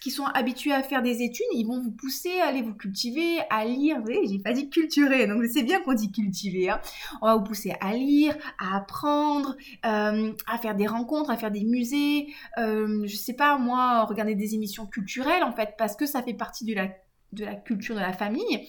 qui 0.01 0.11
sont 0.11 0.25
habituées 0.25 0.73
à 0.73 0.83
faire 0.83 1.03
des 1.03 1.23
études, 1.23 1.47
ils 1.53 1.65
vont 1.65 1.81
vous 1.81 1.93
pousser 1.93 2.41
à 2.41 2.49
aller 2.49 2.63
vous 2.63 2.75
cultiver, 2.75 3.39
à 3.51 3.65
lire. 3.65 3.99
Vous 3.99 4.05
voyez, 4.05 4.27
j'ai 4.27 4.39
pas 4.39 4.53
dit 4.53 4.69
culturer, 4.71 5.27
donc 5.27 5.45
sais 5.47 5.63
bien 5.63 5.81
qu'on 5.81 5.95
dit 5.95 6.11
cultiver. 6.11 6.71
Hein. 6.71 6.81
On 7.21 7.27
va 7.27 7.37
vous 7.37 7.45
pousser 7.45 7.75
à 7.81 7.95
lire, 7.95 8.37
à 8.59 8.77
apprendre, 8.77 9.57
euh, 9.87 10.33
à 10.47 10.59
faire 10.59 10.75
des 10.75 10.87
rencontres, 10.87 11.31
à 11.31 11.37
faire 11.37 11.51
des 11.51 11.65
musées. 11.65 12.29
je 12.57 13.17
sais 13.17 13.35
pas, 13.35 13.59
moi, 13.59 14.05
regarder 14.05 14.35
des 14.35 14.55
émissions 14.55 14.87
culturelles, 14.87 15.45
en 15.45 15.53
fait, 15.53 15.75
parce 15.79 15.97
que 15.97 16.07
ça 16.07 16.23
fait 16.23 16.35
partie 16.35 16.65
de 16.65 16.75
la, 16.75 16.89
de 17.33 17.45
la 17.45 17.55
culture 17.55 17.95
de 17.95 18.01
la 18.01 18.13
famille 18.13 18.67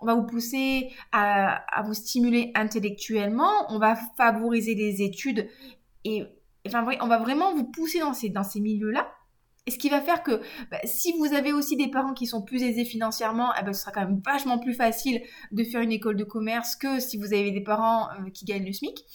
on 0.00 0.06
va 0.06 0.14
vous 0.14 0.26
pousser 0.26 0.90
à, 1.12 1.82
vous 1.84 1.94
stimuler 1.94 2.52
intellectuellement, 2.54 3.50
on 3.70 3.78
va 3.78 3.96
favoriser 4.16 4.74
les 4.74 5.02
études 5.02 5.48
et 6.04 6.24
enfin, 6.66 6.86
on 7.00 7.06
va 7.06 7.18
vraiment 7.18 7.54
vous 7.54 7.64
pousser 7.64 8.00
dans 8.00 8.12
ces, 8.14 8.28
dans 8.28 8.44
ces 8.44 8.60
milieux-là. 8.60 9.10
Et 9.66 9.70
ce 9.70 9.78
qui 9.78 9.88
va 9.88 10.02
faire 10.02 10.22
que 10.22 10.42
bah, 10.70 10.78
si 10.84 11.14
vous 11.16 11.32
avez 11.32 11.54
aussi 11.54 11.76
des 11.76 11.88
parents 11.88 12.12
qui 12.12 12.26
sont 12.26 12.42
plus 12.42 12.62
aisés 12.62 12.84
financièrement, 12.84 13.50
eh 13.58 13.64
ben, 13.64 13.72
ce 13.72 13.80
sera 13.80 13.92
quand 13.92 14.02
même 14.02 14.20
vachement 14.22 14.58
plus 14.58 14.74
facile 14.74 15.22
de 15.52 15.64
faire 15.64 15.80
une 15.80 15.92
école 15.92 16.16
de 16.16 16.24
commerce 16.24 16.76
que 16.76 17.00
si 17.00 17.16
vous 17.16 17.32
avez 17.32 17.50
des 17.50 17.62
parents 17.62 18.10
euh, 18.10 18.30
qui 18.30 18.44
gagnent 18.44 18.66
le 18.66 18.74
SMIC. 18.74 19.06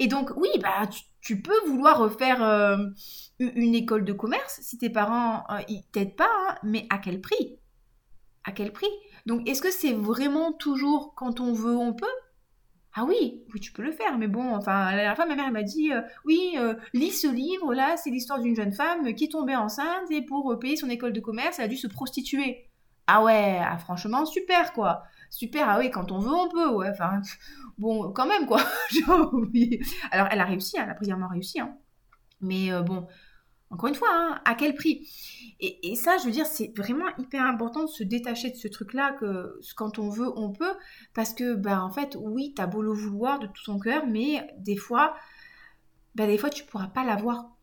Et 0.00 0.08
donc 0.08 0.32
oui, 0.36 0.48
bah, 0.60 0.88
tu, 1.20 1.40
peux 1.40 1.66
vouloir 1.68 1.98
refaire 1.98 2.42
euh, 2.42 2.78
une 3.38 3.76
école 3.76 4.04
de 4.04 4.12
commerce 4.12 4.58
si 4.60 4.76
tes 4.76 4.90
parents 4.90 5.44
euh, 5.50 5.62
t'aident 5.92 6.16
pas, 6.16 6.28
hein, 6.48 6.56
mais 6.64 6.86
à 6.90 6.98
quel 6.98 7.20
prix? 7.20 7.56
À 8.46 8.52
quel 8.52 8.72
prix? 8.72 8.86
Donc, 9.26 9.46
est-ce 9.48 9.60
que 9.60 9.72
c'est 9.72 9.92
vraiment 9.92 10.52
toujours 10.52 11.14
quand 11.14 11.40
on 11.40 11.52
veut, 11.52 11.76
on 11.76 11.92
peut? 11.92 12.06
Ah 12.94 13.04
oui, 13.04 13.44
oui, 13.52 13.60
tu 13.60 13.72
peux 13.72 13.82
le 13.82 13.92
faire, 13.92 14.16
mais 14.16 14.28
bon, 14.28 14.54
enfin, 14.54 14.90
la 14.92 15.02
dernière 15.02 15.28
ma 15.28 15.34
mère 15.34 15.50
m'a 15.50 15.62
dit, 15.62 15.92
euh, 15.92 16.00
oui, 16.24 16.54
euh, 16.56 16.74
lis 16.94 17.10
ce 17.10 17.26
livre-là, 17.26 17.96
c'est 17.98 18.08
l'histoire 18.08 18.40
d'une 18.40 18.56
jeune 18.56 18.72
femme 18.72 19.14
qui 19.14 19.28
tombée 19.28 19.54
enceinte 19.54 20.10
et 20.10 20.22
pour 20.22 20.50
euh, 20.50 20.58
payer 20.58 20.76
son 20.76 20.88
école 20.88 21.12
de 21.12 21.20
commerce, 21.20 21.58
elle 21.58 21.66
a 21.66 21.68
dû 21.68 21.76
se 21.76 21.88
prostituer. 21.88 22.70
Ah 23.06 23.22
ouais, 23.22 23.60
ah, 23.60 23.76
franchement, 23.76 24.24
super, 24.24 24.72
quoi. 24.72 25.02
Super, 25.28 25.68
ah 25.68 25.78
oui, 25.78 25.90
quand 25.90 26.10
on 26.10 26.20
veut, 26.20 26.32
on 26.32 26.48
peut, 26.48 26.70
ouais, 26.70 26.88
enfin, 26.88 27.20
bon, 27.78 28.12
quand 28.12 28.26
même, 28.26 28.46
quoi. 28.46 28.62
Alors, 30.10 30.28
elle 30.30 30.40
a 30.40 30.44
réussi, 30.44 30.76
elle 30.78 30.88
a 30.88 30.94
brillamment 30.94 31.28
réussi, 31.28 31.60
hein. 31.60 31.76
Mais 32.40 32.70
bon, 32.82 33.06
Encore 33.70 33.88
une 33.88 33.94
fois, 33.94 34.08
hein, 34.10 34.40
à 34.44 34.54
quel 34.54 34.74
prix? 34.74 35.08
Et, 35.58 35.96
ça, 35.96 36.18
je 36.18 36.26
veux 36.26 36.30
dire, 36.30 36.46
c'est 36.46 36.72
vraiment 36.76 37.06
hyper 37.18 37.42
important 37.42 37.84
de 37.84 37.88
se 37.88 38.04
détacher 38.04 38.50
de 38.50 38.56
ce 38.56 38.68
truc-là, 38.68 39.12
que 39.18 39.58
quand 39.74 39.98
on 39.98 40.10
veut, 40.10 40.30
on 40.36 40.52
peut. 40.52 40.74
Parce 41.14 41.32
que, 41.32 41.54
ben, 41.54 41.80
en 41.80 41.90
fait, 41.90 42.16
oui, 42.20 42.52
t'as 42.54 42.66
beau 42.66 42.82
le 42.82 42.92
vouloir 42.92 43.38
de 43.38 43.46
tout 43.46 43.64
ton 43.64 43.78
cœur, 43.78 44.06
mais 44.06 44.46
des 44.58 44.76
fois, 44.76 45.16
ben, 46.14 46.28
des 46.28 46.38
fois, 46.38 46.50
tu 46.50 46.64
pourras 46.64 46.88
pas 46.88 47.04
l'avoir. 47.04 47.56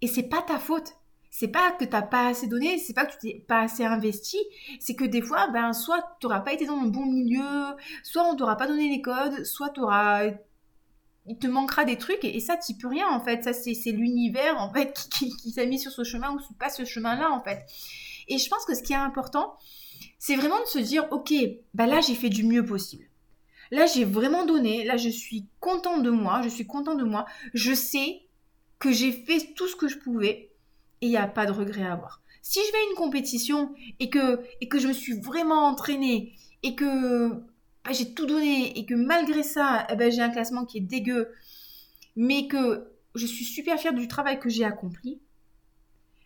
Et 0.00 0.06
c'est 0.06 0.28
pas 0.28 0.42
ta 0.42 0.58
faute. 0.58 0.94
C'est 1.30 1.48
pas 1.48 1.72
que 1.72 1.84
t'as 1.86 2.02
pas 2.02 2.28
assez 2.28 2.46
donné, 2.46 2.78
c'est 2.78 2.92
pas 2.92 3.06
que 3.06 3.12
tu 3.12 3.18
t'es 3.18 3.44
pas 3.48 3.60
assez 3.60 3.84
investi, 3.86 4.36
c'est 4.80 4.94
que 4.94 5.04
des 5.04 5.22
fois, 5.22 5.48
ben, 5.48 5.72
soit 5.72 6.16
t'auras 6.20 6.40
pas 6.40 6.52
été 6.52 6.66
dans 6.66 6.82
le 6.82 6.90
bon 6.90 7.06
milieu, 7.06 7.74
soit 8.02 8.24
on 8.24 8.36
t'aura 8.36 8.56
pas 8.58 8.66
donné 8.66 8.90
les 8.90 9.00
codes, 9.00 9.42
soit 9.44 9.70
t'auras 9.70 10.26
il 11.26 11.38
te 11.38 11.46
manquera 11.46 11.84
des 11.84 11.98
trucs 11.98 12.24
et, 12.24 12.40
ça 12.40 12.56
tu 12.56 12.74
peux 12.74 12.88
rien 12.88 13.08
en 13.08 13.20
fait. 13.20 13.44
Ça 13.44 13.52
c'est 13.52 13.92
l'univers 13.92 14.60
en 14.60 14.72
fait 14.72 14.92
qui, 15.10 15.28
qui, 15.28 15.36
qui 15.36 15.50
s'est 15.50 15.66
mis 15.66 15.78
sur 15.78 15.92
ce 15.92 16.04
chemin 16.04 16.34
ou 16.34 16.54
pas 16.54 16.70
ce 16.70 16.84
chemin 16.84 17.16
là 17.16 17.30
en 17.30 17.42
fait. 17.42 17.64
Et 18.28 18.38
je 18.38 18.48
pense 18.48 18.64
que 18.64 18.74
ce 18.74 18.82
qui 18.82 18.92
est 18.92 18.96
important 18.96 19.56
c'est 20.18 20.36
vraiment 20.36 20.60
de 20.60 20.66
se 20.66 20.78
dire 20.78 21.06
ok 21.10 21.32
bah 21.74 21.86
là 21.86 22.00
j'ai 22.00 22.14
fait 22.14 22.28
du 22.28 22.44
mieux 22.44 22.64
possible. 22.64 23.04
Là 23.70 23.86
j'ai 23.86 24.04
vraiment 24.04 24.44
donné. 24.44 24.84
Là 24.84 24.96
je 24.96 25.08
suis 25.08 25.46
content 25.60 25.98
de 25.98 26.10
moi. 26.10 26.42
Je 26.42 26.48
suis 26.48 26.66
content 26.66 26.94
de 26.94 27.04
moi. 27.04 27.26
Je 27.54 27.74
sais 27.74 28.22
que 28.78 28.92
j'ai 28.92 29.12
fait 29.12 29.54
tout 29.54 29.68
ce 29.68 29.76
que 29.76 29.88
je 29.88 29.98
pouvais 29.98 30.50
et 31.00 31.06
il 31.06 31.10
n'y 31.10 31.16
a 31.16 31.26
pas 31.26 31.46
de 31.46 31.52
regret 31.52 31.84
à 31.84 31.92
avoir. 31.92 32.20
Si 32.42 32.58
je 32.66 32.72
vais 32.72 32.78
à 32.78 32.90
une 32.90 32.96
compétition 32.96 33.72
et 34.00 34.10
que 34.10 34.40
et 34.60 34.68
que 34.68 34.78
je 34.78 34.88
me 34.88 34.92
suis 34.92 35.20
vraiment 35.20 35.66
entraînée 35.66 36.34
et 36.62 36.74
que 36.74 37.32
bah, 37.84 37.92
j'ai 37.92 38.14
tout 38.14 38.26
donné 38.26 38.78
et 38.78 38.86
que 38.86 38.94
malgré 38.94 39.42
ça, 39.42 39.86
eh 39.90 39.96
ben, 39.96 40.10
j'ai 40.10 40.22
un 40.22 40.30
classement 40.30 40.64
qui 40.64 40.78
est 40.78 40.82
dégueu, 40.82 41.32
mais 42.16 42.46
que 42.46 42.92
je 43.14 43.26
suis 43.26 43.44
super 43.44 43.78
fière 43.78 43.94
du 43.94 44.08
travail 44.08 44.38
que 44.38 44.48
j'ai 44.48 44.64
accompli, 44.64 45.20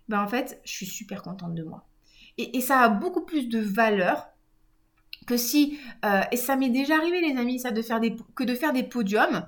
ben 0.08 0.20
en 0.22 0.28
fait, 0.28 0.60
je 0.64 0.72
suis 0.72 0.86
super 0.86 1.22
contente 1.22 1.54
de 1.54 1.64
moi. 1.64 1.88
Et 2.38 2.60
ça 2.60 2.80
a 2.80 2.88
beaucoup 2.90 3.24
plus 3.24 3.48
de 3.48 3.58
valeur 3.58 4.28
que 5.26 5.36
si, 5.36 5.78
euh, 6.04 6.22
et 6.30 6.36
ça 6.36 6.56
m'est 6.56 6.70
déjà 6.70 6.96
arrivé 6.96 7.20
les 7.20 7.36
amis, 7.36 7.58
ça 7.58 7.72
de 7.72 7.82
faire 7.82 8.00
des, 8.00 8.14
que 8.34 8.44
de 8.44 8.54
faire 8.54 8.72
des 8.72 8.84
podiums 8.84 9.46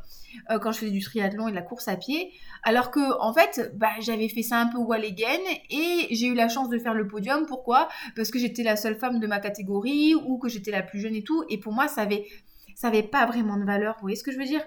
euh, 0.51 0.59
quand 0.59 0.73
je 0.73 0.81
faisais 0.81 0.91
du 0.91 1.01
triathlon 1.01 1.49
et 1.49 1.51
de 1.53 1.57
la 1.57 1.63
course 1.63 1.89
à 1.89 1.97
pied, 1.97 2.33
alors 2.65 2.91
que 2.91 3.21
en 3.21 3.33
fait, 3.33 3.73
bah, 3.77 3.93
j'avais 4.01 4.29
fait 4.29 4.43
ça 4.43 4.59
un 4.59 4.67
peu 4.67 4.79
wall 4.79 5.05
again 5.05 5.41
et 5.71 6.09
j'ai 6.11 6.27
eu 6.27 6.35
la 6.35 6.49
chance 6.49 6.69
de 6.69 6.79
faire 6.79 6.95
le 6.95 7.07
podium. 7.07 7.47
Pourquoi? 7.47 7.89
Parce 8.17 8.31
que 8.31 8.39
j'étais 8.39 8.63
la 8.63 8.77
seule 8.77 8.97
femme 8.97 9.21
de 9.21 9.27
ma 9.27 9.39
catégorie 9.39 10.15
ou 10.15 10.39
que 10.39 10.49
j'étais 10.49 10.71
la 10.71 10.83
plus 10.83 11.01
jeune 11.01 11.15
et 11.15 11.23
tout. 11.23 11.45
Et 11.49 11.59
pour 11.59 11.73
moi, 11.73 11.89
ça 11.89 12.03
avait, 12.03 12.27
ça 12.75 12.89
avait 12.89 13.03
pas 13.03 13.27
vraiment 13.27 13.57
de 13.57 13.65
valeur. 13.65 13.95
Vous 13.95 14.03
voyez 14.03 14.17
ce 14.17 14.25
que 14.25 14.33
je 14.33 14.39
veux 14.39 14.45
dire? 14.45 14.65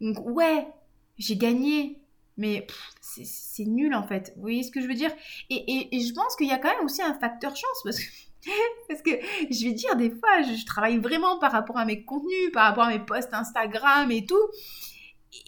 Donc 0.00 0.24
ouais, 0.24 0.66
j'ai 1.18 1.36
gagné, 1.36 2.00
mais 2.36 2.66
c'est 3.00 3.64
nul 3.64 3.94
en 3.94 4.04
fait. 4.04 4.32
Vous 4.36 4.42
voyez 4.42 4.62
ce 4.62 4.70
que 4.70 4.80
je 4.80 4.86
veux 4.86 4.94
dire? 4.94 5.10
Et, 5.50 5.56
et, 5.56 5.96
et, 5.96 6.00
je 6.00 6.12
pense 6.14 6.36
qu'il 6.36 6.46
y 6.46 6.52
a 6.52 6.58
quand 6.58 6.74
même 6.74 6.84
aussi 6.84 7.02
un 7.02 7.14
facteur 7.14 7.54
chance 7.56 7.80
parce 7.84 7.98
que 7.98 8.04
Parce 8.88 9.02
que 9.02 9.10
je 9.50 9.64
vais 9.64 9.72
dire, 9.72 9.96
des 9.96 10.10
fois, 10.10 10.42
je, 10.42 10.64
travaille 10.66 10.98
vraiment 10.98 11.38
par 11.38 11.52
rapport 11.52 11.78
à 11.78 11.84
mes 11.84 12.04
contenus, 12.04 12.52
par 12.52 12.68
rapport 12.68 12.84
à 12.84 12.88
mes 12.88 12.98
posts 12.98 13.32
Instagram 13.32 14.10
et 14.10 14.26
tout. 14.26 14.48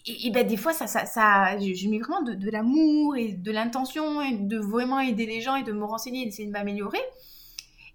Et, 0.06 0.30
ben, 0.30 0.46
des 0.46 0.56
fois, 0.56 0.72
ça, 0.72 0.86
ça, 0.86 1.04
ça 1.04 1.58
je, 1.58 1.88
mets 1.88 1.98
vraiment 1.98 2.22
de, 2.22 2.50
l'amour 2.50 3.16
et 3.16 3.32
de 3.32 3.52
l'intention 3.52 4.22
et 4.22 4.36
de 4.36 4.58
vraiment 4.58 5.00
aider 5.00 5.26
les 5.26 5.40
gens 5.40 5.56
et 5.56 5.62
de 5.62 5.72
me 5.72 5.84
renseigner 5.84 6.22
et 6.22 6.24
d'essayer 6.24 6.46
de 6.46 6.52
m'améliorer. 6.52 7.02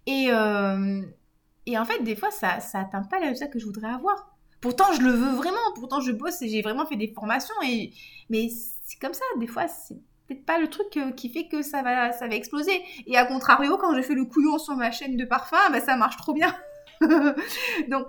Et, 0.06 0.28
euh, 0.30 1.02
et 1.66 1.78
en 1.78 1.86
fait, 1.86 2.04
des 2.04 2.16
fois, 2.16 2.32
ça 2.32 2.60
n'atteint 2.74 3.04
pas 3.04 3.20
la 3.20 3.28
résultat 3.28 3.48
que 3.48 3.60
je 3.60 3.66
voudrais 3.66 3.90
avoir. 3.90 4.36
Pourtant, 4.62 4.92
je 4.94 5.02
le 5.02 5.12
veux 5.12 5.36
vraiment. 5.36 5.58
Pourtant, 5.76 6.02
je 6.02 6.12
bosse 6.12 6.42
et 6.42 6.50
j'ai 6.50 6.62
vraiment 6.62 6.86
fait 6.86 6.98
des 6.98 7.12
formations. 7.14 7.56
Et... 7.66 7.94
Mais 8.30 8.50
c'est 8.50 9.00
comme 9.00 9.14
ça. 9.14 9.24
Des 9.40 9.48
fois, 9.48 9.68
c'est 9.68 9.98
peut-être 10.30 10.46
pas 10.46 10.60
le 10.60 10.68
truc 10.70 10.96
euh, 10.98 11.12
qui 11.12 11.30
fait 11.30 11.48
que 11.48 11.62
ça 11.62 11.82
va, 11.82 12.12
ça 12.12 12.28
va 12.28 12.36
exploser. 12.36 12.82
Et 13.08 13.18
à 13.18 13.26
contrario, 13.26 13.78
quand 13.78 13.96
je 13.96 14.02
fais 14.02 14.14
le 14.14 14.26
couillon 14.26 14.58
sur 14.60 14.76
ma 14.76 14.92
chaîne 14.92 15.18
de 15.18 15.26
parfum, 15.26 15.58
bah, 15.72 15.82
ça 15.82 15.96
marche 15.96 16.18
trop 16.18 16.34
bien. 16.34 16.56
Donc, 17.02 18.08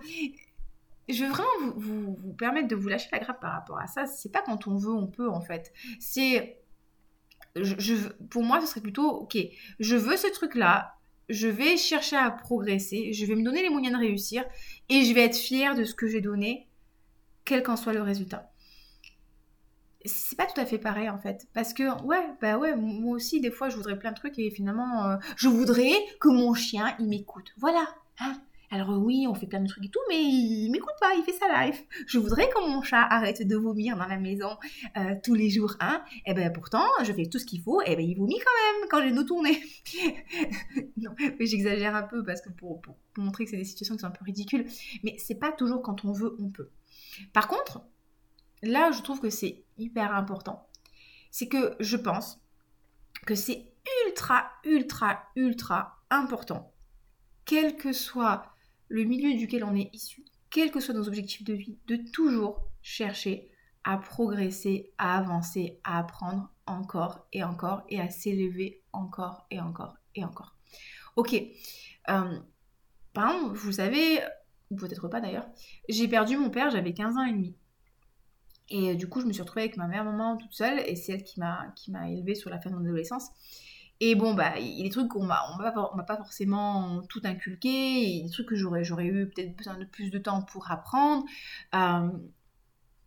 je 1.08 1.24
veux 1.24 1.30
vraiment 1.30 1.74
vous, 1.76 2.34
permettre 2.38 2.68
de 2.68 2.76
vous 2.76 2.88
lâcher 2.88 3.08
la 3.12 3.18
grappe 3.18 3.40
par 3.40 3.52
rapport 3.52 3.78
à 3.78 3.86
ça. 3.86 4.06
C'est 4.06 4.30
pas 4.30 4.42
quand 4.42 4.66
on 4.66 4.76
veut, 4.76 4.92
on 4.92 5.06
peut 5.06 5.28
en 5.28 5.40
fait. 5.40 5.72
C'est, 5.98 6.58
pour 8.30 8.44
moi, 8.44 8.60
ce 8.60 8.66
serait 8.66 8.80
plutôt, 8.80 9.08
ok, 9.08 9.36
je 9.80 9.96
veux 9.96 10.16
ce 10.16 10.28
truc-là, 10.28 10.94
je 11.28 11.48
vais 11.48 11.76
chercher 11.76 12.16
à 12.16 12.30
progresser, 12.30 13.12
je 13.12 13.24
vais 13.24 13.34
me 13.34 13.44
donner 13.44 13.62
les 13.62 13.70
moyens 13.70 13.94
de 13.94 13.98
réussir 13.98 14.44
et 14.88 15.04
je 15.04 15.14
vais 15.14 15.22
être 15.22 15.36
fière 15.36 15.74
de 15.74 15.84
ce 15.84 15.94
que 15.94 16.06
j'ai 16.06 16.20
donné, 16.20 16.68
quel 17.44 17.62
qu'en 17.62 17.76
soit 17.76 17.92
le 17.92 18.02
résultat 18.02 18.50
c'est 20.04 20.36
pas 20.36 20.46
tout 20.46 20.60
à 20.60 20.66
fait 20.66 20.78
pareil 20.78 21.08
en 21.08 21.18
fait. 21.18 21.46
Parce 21.52 21.74
que 21.74 22.02
ouais 22.04 22.26
bah 22.40 22.58
ouais 22.58 22.74
moi 22.76 23.16
aussi 23.16 23.40
des 23.40 23.50
fois 23.50 23.68
je 23.68 23.76
voudrais 23.76 23.98
plein 23.98 24.12
de 24.12 24.16
trucs 24.16 24.38
et 24.38 24.50
finalement 24.50 25.06
euh, 25.06 25.16
je 25.36 25.48
voudrais 25.48 25.92
que 26.20 26.28
mon 26.28 26.54
chien 26.54 26.94
il 26.98 27.08
m'écoute. 27.08 27.52
Voilà 27.58 27.86
hein. 28.20 28.40
Alors 28.70 28.90
oui 29.02 29.26
on 29.28 29.34
fait 29.34 29.46
plein 29.46 29.60
de 29.60 29.66
trucs 29.66 29.84
et 29.84 29.90
tout 29.90 30.00
mais 30.08 30.22
il 30.22 30.70
m'écoute 30.70 30.94
pas 31.00 31.12
il 31.16 31.24
fait 31.24 31.32
sa 31.32 31.66
life 31.66 31.82
je 32.06 32.18
voudrais 32.18 32.48
que 32.48 32.60
mon 32.68 32.82
chat 32.82 33.02
arrête 33.02 33.46
de 33.46 33.56
vomir 33.56 33.96
dans 33.96 34.06
la 34.06 34.16
maison 34.16 34.56
euh, 34.96 35.16
tous 35.24 35.34
les 35.34 35.50
jours 35.50 35.74
hein. 35.80 36.02
Et 36.24 36.34
ben 36.34 36.50
pourtant 36.52 36.86
je 37.02 37.12
fais 37.12 37.26
tout 37.26 37.38
ce 37.38 37.46
qu'il 37.46 37.62
faut 37.62 37.82
et 37.82 37.96
ben 37.96 38.06
il 38.06 38.16
vomit 38.16 38.38
quand 38.38 38.80
même 38.80 38.88
quand 38.88 39.02
j'ai 39.02 39.12
nos 39.12 39.24
tournées. 39.24 39.60
Non 40.96 41.10
mais 41.18 41.46
j'exagère 41.46 41.94
un 41.94 42.04
peu 42.04 42.24
parce 42.24 42.40
que 42.40 42.50
pour, 42.50 42.80
pour 42.80 42.96
montrer 43.16 43.44
que 43.44 43.50
c'est 43.50 43.56
des 43.56 43.64
situations 43.64 43.96
qui 43.96 44.00
sont 44.00 44.06
un 44.06 44.12
peu 44.12 44.24
ridicules 44.24 44.66
mais 45.02 45.16
c'est 45.18 45.34
pas 45.34 45.52
toujours 45.52 45.82
quand 45.82 46.04
on 46.04 46.12
veut 46.12 46.36
on 46.38 46.48
peut. 46.48 46.70
Par 47.32 47.48
contre 47.48 47.82
là 48.62 48.90
je 48.92 49.02
trouve 49.02 49.20
que 49.20 49.30
c'est 49.30 49.64
hyper 49.78 50.14
important, 50.14 50.68
c'est 51.30 51.48
que 51.48 51.76
je 51.80 51.96
pense 51.96 52.40
que 53.26 53.34
c'est 53.34 53.72
ultra, 54.06 54.50
ultra, 54.64 55.22
ultra 55.36 55.98
important, 56.10 56.72
quel 57.44 57.76
que 57.76 57.92
soit 57.92 58.54
le 58.88 59.04
milieu 59.04 59.36
duquel 59.38 59.64
on 59.64 59.74
est 59.74 59.90
issu, 59.92 60.24
quels 60.50 60.70
que 60.70 60.80
soient 60.80 60.94
nos 60.94 61.08
objectifs 61.08 61.44
de 61.44 61.54
vie, 61.54 61.78
de 61.86 61.96
toujours 61.96 62.66
chercher 62.82 63.50
à 63.84 63.96
progresser, 63.96 64.92
à 64.98 65.18
avancer, 65.18 65.80
à 65.84 65.98
apprendre 65.98 66.52
encore 66.66 67.26
et 67.32 67.42
encore 67.42 67.82
et 67.88 68.00
à 68.00 68.10
s'élever 68.10 68.82
encore 68.92 69.46
et 69.50 69.60
encore 69.60 69.96
et 70.14 70.24
encore. 70.24 70.56
Ok. 71.16 71.34
Euh, 72.08 72.38
par 73.12 73.34
exemple, 73.34 73.54
vous 73.54 73.72
savez, 73.72 74.20
ou 74.70 74.76
peut-être 74.76 75.08
pas 75.08 75.20
d'ailleurs, 75.20 75.48
j'ai 75.88 76.08
perdu 76.08 76.36
mon 76.36 76.50
père, 76.50 76.70
j'avais 76.70 76.92
15 76.92 77.16
ans 77.16 77.24
et 77.24 77.32
demi. 77.32 77.56
Et 78.70 78.90
euh, 78.90 78.94
du 78.94 79.08
coup, 79.08 79.20
je 79.20 79.26
me 79.26 79.32
suis 79.32 79.42
retrouvée 79.42 79.62
avec 79.62 79.76
ma 79.76 79.86
mère 79.88 80.04
maman 80.04 80.36
toute 80.36 80.52
seule, 80.52 80.80
et 80.86 80.96
c'est 80.96 81.12
elle 81.12 81.24
qui 81.24 81.40
m'a 81.40 81.72
qui 81.76 81.90
m'a 81.90 82.08
élevée 82.08 82.34
sur 82.34 82.50
la 82.50 82.60
fin 82.60 82.70
de 82.70 82.76
mon 82.76 82.82
adolescence. 82.82 83.28
Et 84.00 84.14
bon, 84.14 84.34
bah, 84.34 84.58
il 84.58 84.78
y 84.78 84.80
a 84.80 84.84
des 84.84 84.90
trucs 84.90 85.08
qu'on 85.08 85.24
m'a, 85.24 85.42
m'a 85.58 86.02
pas 86.04 86.16
forcément 86.16 87.02
tout 87.08 87.20
inculqué, 87.24 87.68
il 87.68 88.16
y 88.16 88.20
a 88.20 88.24
des 88.24 88.30
trucs 88.30 88.48
que 88.48 88.56
j'aurais, 88.56 88.82
j'aurais 88.82 89.06
eu 89.06 89.28
peut-être 89.28 89.54
besoin 89.56 89.76
de 89.76 89.84
plus 89.84 90.10
de 90.10 90.18
temps 90.18 90.42
pour 90.42 90.70
apprendre. 90.70 91.24
Euh, 91.74 92.08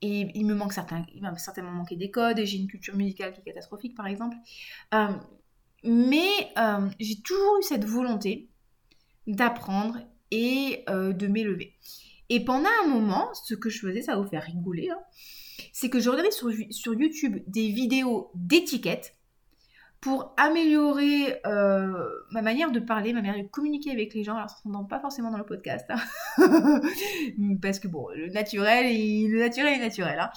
et 0.02 0.30
il 0.36 0.46
me 0.46 0.54
manque 0.54 0.74
certains, 0.74 1.06
m'a 1.22 1.36
certainement 1.38 1.72
manqué 1.72 1.96
des 1.96 2.12
codes, 2.12 2.38
et 2.38 2.46
j'ai 2.46 2.58
une 2.58 2.68
culture 2.68 2.96
musicale 2.96 3.34
qui 3.34 3.40
est 3.40 3.44
catastrophique, 3.44 3.96
par 3.96 4.06
exemple. 4.06 4.36
Euh, 4.94 5.14
mais 5.84 6.30
j'ai 7.00 7.22
toujours 7.22 7.58
eu 7.60 7.64
cette 7.64 7.86
volonté 7.86 8.50
d'apprendre 9.28 10.00
et 10.30 10.84
de 10.88 11.28
m'élever. 11.28 11.74
Et 12.30 12.44
pendant 12.44 12.70
un 12.84 12.88
moment, 12.88 13.34
ce 13.34 13.54
que 13.56 13.70
je 13.70 13.80
faisais, 13.80 14.02
ça 14.02 14.16
vous 14.16 14.28
faire 14.28 14.44
rigoler, 14.44 14.90
hein, 14.90 15.00
c'est 15.72 15.90
que 15.90 16.00
je 16.00 16.10
regardais 16.10 16.32
sur, 16.32 16.50
sur 16.70 16.94
YouTube 16.94 17.40
des 17.48 17.70
vidéos 17.70 18.32
d'étiquettes 18.36 19.16
pour 20.04 20.34
améliorer 20.36 21.40
euh, 21.46 22.10
ma 22.32 22.42
manière 22.42 22.72
de 22.72 22.82
parler, 22.82 23.14
ma 23.14 23.22
manière 23.22 23.42
de 23.42 23.48
communiquer 23.48 23.90
avec 23.90 24.14
les 24.14 24.26
gens. 24.26 24.36
Alors, 24.36 24.50
ça 24.50 24.58
s'entend 24.62 24.84
pas 24.84 25.00
forcément 25.00 25.32
dans 25.32 25.38
le 25.38 25.46
podcast, 25.46 25.90
hein. 25.90 26.82
parce 27.62 27.80
que 27.80 27.88
bon, 27.88 28.08
le 28.14 28.28
naturel, 28.28 28.86
le 28.86 29.40
naturel 29.40 29.80
est 29.80 29.82
naturel. 29.82 30.20
Hein. 30.20 30.30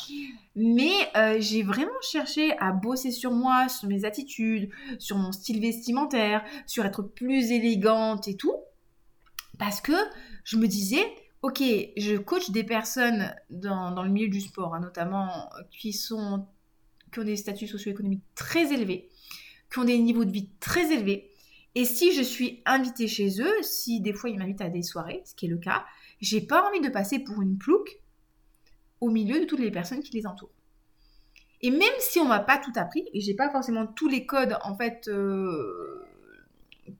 Mais 0.54 0.92
euh, 1.16 1.38
j'ai 1.40 1.64
vraiment 1.64 1.90
cherché 2.00 2.56
à 2.58 2.70
bosser 2.70 3.10
sur 3.10 3.32
moi, 3.32 3.68
sur 3.68 3.88
mes 3.88 4.04
attitudes, 4.04 4.70
sur 5.00 5.16
mon 5.16 5.32
style 5.32 5.60
vestimentaire, 5.60 6.44
sur 6.66 6.84
être 6.84 7.02
plus 7.02 7.50
élégante 7.50 8.28
et 8.28 8.36
tout, 8.36 8.54
parce 9.58 9.80
que 9.80 9.96
je 10.44 10.58
me 10.58 10.68
disais, 10.68 11.04
ok, 11.42 11.62
je 11.96 12.16
coach 12.16 12.50
des 12.50 12.64
personnes 12.64 13.34
dans, 13.50 14.02
le 14.02 14.10
milieu 14.10 14.28
du 14.28 14.40
sport, 14.40 14.74
hein, 14.74 14.80
notamment 14.80 15.28
euh, 15.54 15.62
qui, 15.70 15.92
sont, 15.92 16.46
qui 17.12 17.20
ont 17.20 17.24
des 17.24 17.36
statuts 17.36 17.68
socio-économiques 17.68 18.24
très 18.34 18.72
élevés, 18.72 19.08
qui 19.70 19.78
ont 19.78 19.84
des 19.84 19.98
niveaux 19.98 20.24
de 20.24 20.32
vie 20.32 20.50
très 20.60 20.92
élevés. 20.92 21.30
Et 21.74 21.84
si 21.84 22.12
je 22.12 22.22
suis 22.22 22.62
invitée 22.64 23.06
chez 23.06 23.40
eux, 23.40 23.62
si 23.62 24.00
des 24.00 24.12
fois 24.12 24.30
ils 24.30 24.38
m'invitent 24.38 24.62
à 24.62 24.70
des 24.70 24.82
soirées, 24.82 25.22
ce 25.26 25.34
qui 25.34 25.46
est 25.46 25.50
le 25.50 25.58
cas, 25.58 25.84
j'ai 26.20 26.40
pas 26.40 26.66
envie 26.66 26.80
de 26.80 26.88
passer 26.88 27.18
pour 27.18 27.42
une 27.42 27.58
plouque 27.58 28.00
au 29.00 29.10
milieu 29.10 29.40
de 29.40 29.44
toutes 29.44 29.60
les 29.60 29.70
personnes 29.70 30.02
qui 30.02 30.12
les 30.16 30.26
entourent. 30.26 30.54
Et 31.62 31.70
même 31.70 31.82
si 31.98 32.18
on 32.18 32.26
m'a 32.26 32.40
pas 32.40 32.58
tout 32.58 32.72
appris, 32.76 33.04
et 33.12 33.20
j'ai 33.20 33.34
pas 33.34 33.50
forcément 33.50 33.86
tous 33.86 34.08
les 34.08 34.26
codes, 34.26 34.56
en 34.62 34.76
fait, 34.76 35.08
euh, 35.08 36.06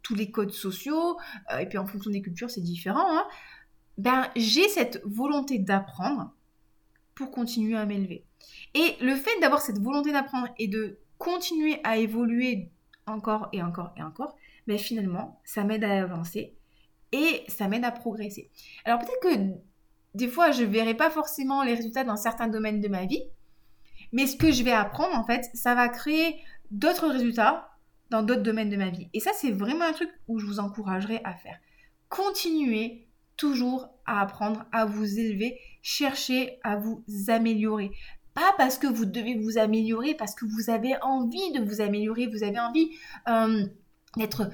tous 0.02 0.14
les 0.14 0.30
codes 0.30 0.52
sociaux, 0.52 1.16
euh, 1.52 1.58
et 1.58 1.66
puis 1.66 1.78
en 1.78 1.86
fonction 1.86 2.10
des 2.10 2.22
cultures, 2.22 2.50
c'est 2.50 2.62
différent, 2.62 3.18
hein, 3.18 3.26
ben, 3.98 4.28
j'ai 4.36 4.68
cette 4.68 5.02
volonté 5.04 5.58
d'apprendre 5.58 6.32
pour 7.14 7.30
continuer 7.30 7.76
à 7.76 7.86
m'élever. 7.86 8.24
Et 8.74 8.96
le 9.00 9.14
fait 9.14 9.38
d'avoir 9.40 9.60
cette 9.60 9.80
volonté 9.80 10.12
d'apprendre 10.12 10.48
et 10.58 10.68
de 10.68 10.98
continuer 11.18 11.80
à 11.82 11.96
évoluer 11.96 12.70
encore 13.06 13.48
et 13.52 13.62
encore 13.62 13.92
et 13.96 14.02
encore, 14.02 14.36
mais 14.66 14.78
finalement, 14.78 15.40
ça 15.44 15.64
m'aide 15.64 15.84
à 15.84 16.02
avancer 16.02 16.54
et 17.12 17.44
ça 17.48 17.68
m'aide 17.68 17.84
à 17.84 17.90
progresser. 17.90 18.50
Alors 18.84 18.98
peut-être 18.98 19.20
que 19.20 19.54
des 20.14 20.28
fois, 20.28 20.50
je 20.50 20.62
ne 20.62 20.68
verrai 20.68 20.94
pas 20.94 21.10
forcément 21.10 21.62
les 21.62 21.74
résultats 21.74 22.04
dans 22.04 22.16
certains 22.16 22.48
domaines 22.48 22.80
de 22.80 22.88
ma 22.88 23.06
vie, 23.06 23.22
mais 24.12 24.26
ce 24.26 24.36
que 24.36 24.52
je 24.52 24.62
vais 24.62 24.72
apprendre, 24.72 25.14
en 25.14 25.24
fait, 25.24 25.44
ça 25.54 25.74
va 25.74 25.88
créer 25.88 26.36
d'autres 26.70 27.08
résultats 27.08 27.70
dans 28.10 28.22
d'autres 28.22 28.42
domaines 28.42 28.70
de 28.70 28.76
ma 28.76 28.90
vie. 28.90 29.08
Et 29.12 29.20
ça, 29.20 29.32
c'est 29.34 29.50
vraiment 29.50 29.84
un 29.84 29.92
truc 29.92 30.10
où 30.28 30.38
je 30.38 30.46
vous 30.46 30.60
encouragerai 30.60 31.20
à 31.24 31.34
faire. 31.34 31.58
Continuez 32.08 33.05
toujours 33.36 33.88
à 34.06 34.20
apprendre, 34.20 34.64
à 34.72 34.84
vous 34.84 35.18
élever, 35.18 35.58
cherchez 35.82 36.58
à 36.62 36.76
vous 36.76 37.04
améliorer. 37.28 37.90
Pas 38.34 38.54
parce 38.58 38.78
que 38.78 38.86
vous 38.86 39.06
devez 39.06 39.38
vous 39.38 39.58
améliorer, 39.58 40.14
parce 40.14 40.34
que 40.34 40.44
vous 40.44 40.70
avez 40.70 40.94
envie 41.02 41.52
de 41.52 41.62
vous 41.62 41.80
améliorer, 41.80 42.26
vous 42.26 42.42
avez 42.42 42.58
envie 42.58 42.90
euh, 43.28 43.64
d'être 44.16 44.50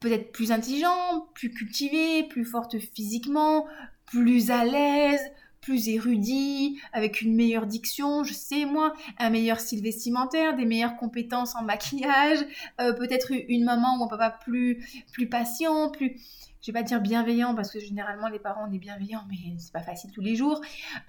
peut-être 0.00 0.32
plus 0.32 0.50
intelligent, 0.50 1.28
plus 1.34 1.50
cultivé, 1.50 2.24
plus 2.24 2.44
forte 2.44 2.78
physiquement, 2.78 3.66
plus 4.06 4.50
à 4.50 4.64
l'aise, 4.64 5.20
plus 5.60 5.88
érudit, 5.88 6.80
avec 6.92 7.20
une 7.20 7.34
meilleure 7.34 7.66
diction, 7.66 8.24
je 8.24 8.32
sais 8.32 8.64
moi, 8.64 8.94
un 9.18 9.30
meilleur 9.30 9.60
style 9.60 9.82
vestimentaire, 9.82 10.56
des 10.56 10.64
meilleures 10.64 10.96
compétences 10.96 11.54
en 11.54 11.62
maquillage, 11.62 12.38
euh, 12.80 12.92
peut-être 12.94 13.32
une 13.48 13.64
maman 13.64 13.98
ou 13.98 14.04
un 14.04 14.08
papa 14.08 14.30
plus, 14.30 14.84
plus 15.12 15.28
patient, 15.28 15.90
plus, 15.90 16.16
je 16.62 16.72
vais 16.72 16.78
pas 16.78 16.82
dire 16.82 17.00
bienveillant 17.00 17.54
parce 17.54 17.70
que 17.70 17.80
généralement 17.80 18.28
les 18.28 18.38
parents 18.38 18.66
on 18.68 18.72
est 18.72 18.78
bienveillants, 18.78 19.24
mais 19.28 19.36
c'est 19.58 19.72
pas 19.72 19.82
facile 19.82 20.10
tous 20.12 20.20
les 20.20 20.36
jours. 20.36 20.60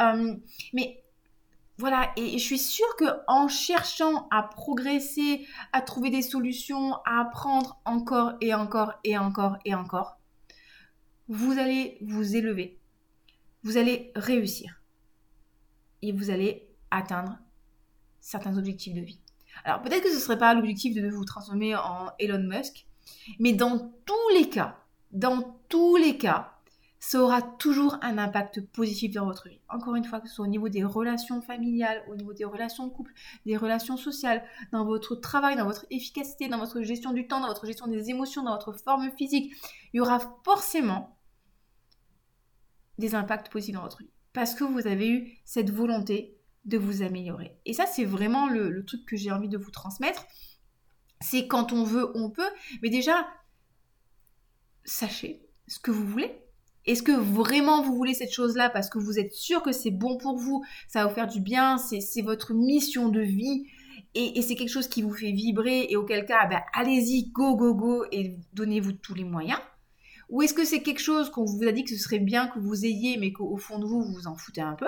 Euh, 0.01 0.35
mais 0.73 1.03
voilà, 1.77 2.11
et 2.15 2.37
je 2.37 2.43
suis 2.43 2.59
sûre 2.59 2.95
que 2.97 3.05
en 3.27 3.47
cherchant 3.47 4.27
à 4.31 4.43
progresser, 4.43 5.47
à 5.73 5.81
trouver 5.81 6.09
des 6.09 6.21
solutions, 6.21 6.95
à 7.05 7.21
apprendre 7.21 7.81
encore 7.85 8.33
et 8.41 8.53
encore 8.53 8.93
et 9.03 9.17
encore 9.17 9.57
et 9.65 9.73
encore, 9.73 10.19
vous 11.27 11.57
allez 11.57 11.97
vous 12.01 12.35
élever 12.35 12.80
vous 13.63 13.77
allez 13.77 14.11
réussir. 14.15 14.81
Et 16.01 16.11
vous 16.11 16.29
allez 16.29 16.67
atteindre 16.89 17.37
certains 18.19 18.57
objectifs 18.57 18.93
de 18.93 19.01
vie. 19.01 19.19
Alors 19.65 19.81
peut-être 19.81 20.03
que 20.03 20.09
ce 20.09 20.15
ne 20.15 20.19
serait 20.19 20.37
pas 20.37 20.53
l'objectif 20.53 20.95
de 20.95 21.07
vous 21.09 21.25
transformer 21.25 21.75
en 21.75 22.11
Elon 22.19 22.43
Musk, 22.43 22.85
mais 23.39 23.53
dans 23.53 23.93
tous 24.05 24.29
les 24.35 24.49
cas, 24.49 24.77
dans 25.11 25.59
tous 25.67 25.97
les 25.97 26.17
cas, 26.17 26.53
ça 27.03 27.19
aura 27.19 27.41
toujours 27.41 27.97
un 28.03 28.19
impact 28.19 28.61
positif 28.67 29.13
dans 29.13 29.25
votre 29.25 29.49
vie. 29.49 29.59
Encore 29.69 29.95
une 29.95 30.05
fois, 30.05 30.21
que 30.21 30.29
ce 30.29 30.35
soit 30.35 30.45
au 30.45 30.49
niveau 30.49 30.69
des 30.69 30.83
relations 30.83 31.41
familiales, 31.41 32.03
au 32.11 32.15
niveau 32.15 32.31
des 32.33 32.45
relations 32.45 32.85
de 32.85 32.91
couple, 32.91 33.11
des 33.47 33.57
relations 33.57 33.97
sociales, 33.97 34.43
dans 34.71 34.85
votre 34.85 35.15
travail, 35.15 35.55
dans 35.55 35.65
votre 35.65 35.87
efficacité, 35.89 36.47
dans 36.47 36.59
votre 36.59 36.81
gestion 36.83 37.11
du 37.11 37.27
temps, 37.27 37.39
dans 37.39 37.47
votre 37.47 37.65
gestion 37.65 37.87
des 37.87 38.11
émotions, 38.11 38.43
dans 38.43 38.51
votre 38.51 38.73
forme 38.73 39.09
physique, 39.17 39.51
il 39.93 39.97
y 39.97 39.99
aura 39.99 40.19
forcément 40.45 41.17
des 43.01 43.15
impacts 43.15 43.51
positifs 43.51 43.75
dans 43.75 43.81
votre 43.81 43.99
vie. 43.99 44.09
Parce 44.33 44.55
que 44.55 44.63
vous 44.63 44.87
avez 44.87 45.09
eu 45.09 45.37
cette 45.43 45.71
volonté 45.71 46.37
de 46.65 46.77
vous 46.77 47.01
améliorer. 47.01 47.57
Et 47.65 47.73
ça, 47.73 47.85
c'est 47.85 48.05
vraiment 48.05 48.47
le, 48.47 48.85
truc 48.85 49.05
que 49.05 49.17
j'ai 49.17 49.31
envie 49.31 49.49
de 49.49 49.57
vous 49.57 49.71
transmettre. 49.71 50.25
C'est 51.19 51.47
quand 51.47 51.73
on 51.73 51.83
veut, 51.83 52.11
on 52.15 52.29
peut. 52.29 52.49
Mais 52.81 52.89
déjà, 52.89 53.27
sachez 54.85 55.45
ce 55.67 55.79
que 55.79 55.91
vous 55.91 56.05
voulez. 56.05 56.31
Est-ce 56.85 57.03
que 57.03 57.11
vraiment 57.11 57.83
vous 57.83 57.95
voulez 57.95 58.13
cette 58.13 58.33
chose-là 58.33 58.69
parce 58.69 58.89
que 58.89 58.97
vous 58.97 59.19
êtes 59.19 59.33
sûr 59.33 59.61
que 59.61 59.71
c'est 59.71 59.91
bon 59.91 60.17
pour 60.17 60.37
vous, 60.37 60.63
ça 60.87 61.03
va 61.03 61.09
vous 61.09 61.13
faire 61.13 61.27
du 61.27 61.39
bien, 61.39 61.77
c'est 61.77 62.21
votre 62.23 62.55
mission 62.55 63.09
de 63.09 63.21
vie 63.21 63.67
et, 64.15 64.41
c'est 64.41 64.55
quelque 64.55 64.69
chose 64.69 64.87
qui 64.87 65.03
vous 65.03 65.13
fait 65.13 65.31
vibrer 65.31 65.85
et 65.89 65.95
auquel 65.95 66.25
cas, 66.25 66.47
ben, 66.47 66.59
allez-y, 66.73 67.29
go, 67.31 67.55
go, 67.55 67.75
go 67.75 68.05
et 68.11 68.35
donnez-vous 68.53 68.93
tous 68.93 69.13
les 69.13 69.23
moyens. 69.23 69.59
Ou 70.31 70.41
est-ce 70.41 70.53
que 70.53 70.65
c'est 70.65 70.81
quelque 70.81 71.01
chose 71.01 71.29
qu'on 71.29 71.45
vous 71.45 71.63
a 71.67 71.71
dit 71.71 71.83
que 71.83 71.91
ce 71.91 71.97
serait 71.97 72.19
bien 72.19 72.47
que 72.47 72.57
vous 72.57 72.85
ayez, 72.85 73.17
mais 73.17 73.31
qu'au 73.31 73.57
fond 73.57 73.79
de 73.79 73.85
vous, 73.85 74.01
vous 74.01 74.13
vous 74.13 74.27
en 74.27 74.35
foutez 74.35 74.61
un 74.61 74.73
peu 74.73 74.87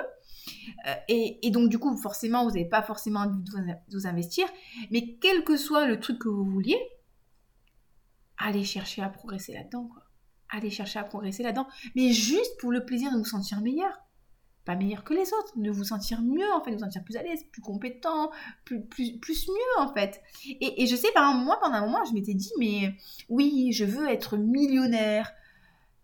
euh, 0.87 0.93
et, 1.07 1.51
donc, 1.51 1.69
du 1.69 1.79
coup, 1.79 1.95
forcément, 1.97 2.43
vous 2.43 2.51
n'avez 2.51 2.65
pas 2.65 2.81
forcément 2.81 3.21
envie 3.21 3.37
de 3.43 3.97
vous 3.97 4.07
investir. 4.07 4.47
Mais 4.91 5.17
quel 5.21 5.43
que 5.43 5.57
soit 5.57 5.85
le 5.85 5.99
truc 5.99 6.19
que 6.19 6.29
vous 6.29 6.43
vouliez, 6.43 6.77
allez 8.37 8.63
chercher 8.63 9.01
à 9.01 9.09
progresser 9.09 9.53
là-dedans. 9.53 9.89
Allez 10.49 10.69
chercher 10.69 10.99
à 10.99 11.03
progresser 11.03 11.43
là-dedans. 11.43 11.67
Mais 11.95 12.11
juste 12.11 12.57
pour 12.59 12.71
le 12.71 12.85
plaisir 12.85 13.11
de 13.11 13.17
vous 13.17 13.25
sentir 13.25 13.61
meilleur 13.61 14.02
pas 14.65 14.75
meilleur 14.75 15.03
que 15.03 15.13
les 15.13 15.33
autres, 15.33 15.53
de 15.55 15.69
vous 15.69 15.83
sentir 15.83 16.21
mieux 16.21 16.51
en 16.53 16.63
fait, 16.63 16.71
de 16.71 16.75
vous 16.75 16.83
sentir 16.83 17.03
plus 17.03 17.17
à 17.17 17.23
l'aise, 17.23 17.43
plus 17.51 17.61
compétent, 17.61 18.31
plus, 18.65 18.81
plus, 18.81 19.17
plus 19.19 19.47
mieux 19.47 19.81
en 19.81 19.93
fait. 19.93 20.21
Et, 20.61 20.85
je 20.87 20.95
sais, 20.95 21.11
par 21.13 21.33
moi 21.33 21.57
pendant 21.61 21.75
un 21.75 21.85
moment, 21.85 22.03
je 22.05 22.13
m'étais 22.13 22.33
dit, 22.33 22.51
mais 22.59 22.95
oui, 23.29 23.71
je 23.73 23.85
veux 23.85 24.07
être 24.09 24.37
millionnaire. 24.37 25.31